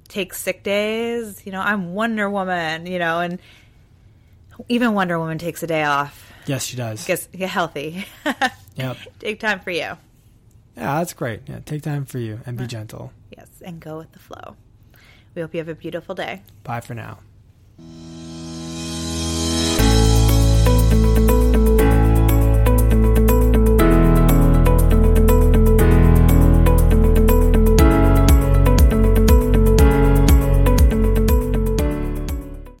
take 0.07 0.33
sick 0.33 0.63
days. 0.63 1.45
You 1.45 1.51
know, 1.51 1.59
I'm 1.61 1.93
Wonder 1.93 2.29
Woman, 2.29 2.85
you 2.85 2.97
know, 2.97 3.19
and 3.19 3.39
even 4.69 4.93
Wonder 4.93 5.19
Woman 5.19 5.37
takes 5.37 5.61
a 5.63 5.67
day 5.67 5.83
off. 5.83 6.31
yes 6.47 6.63
she 6.63 6.75
does 6.77 7.05
Gets 7.05 7.27
get 7.27 7.49
healthy. 7.49 8.05
yep 8.75 8.97
take 9.19 9.39
time 9.39 9.59
for 9.59 9.71
you. 9.71 9.79
yeah 9.79 9.97
that's 10.75 11.13
great 11.13 11.41
yeah 11.47 11.59
take 11.65 11.81
time 11.83 12.05
for 12.05 12.19
you 12.19 12.39
and 12.45 12.57
be 12.57 12.65
gentle 12.67 13.11
Yes, 13.37 13.47
and 13.63 13.79
go 13.79 13.97
with 13.97 14.11
the 14.13 14.19
flow. 14.19 14.55
We 15.35 15.41
hope 15.41 15.53
you 15.53 15.59
have 15.59 15.69
a 15.69 15.75
beautiful 15.75 16.15
day. 16.15 16.41
bye 16.63 16.79
for 16.81 16.93
now 16.95 17.19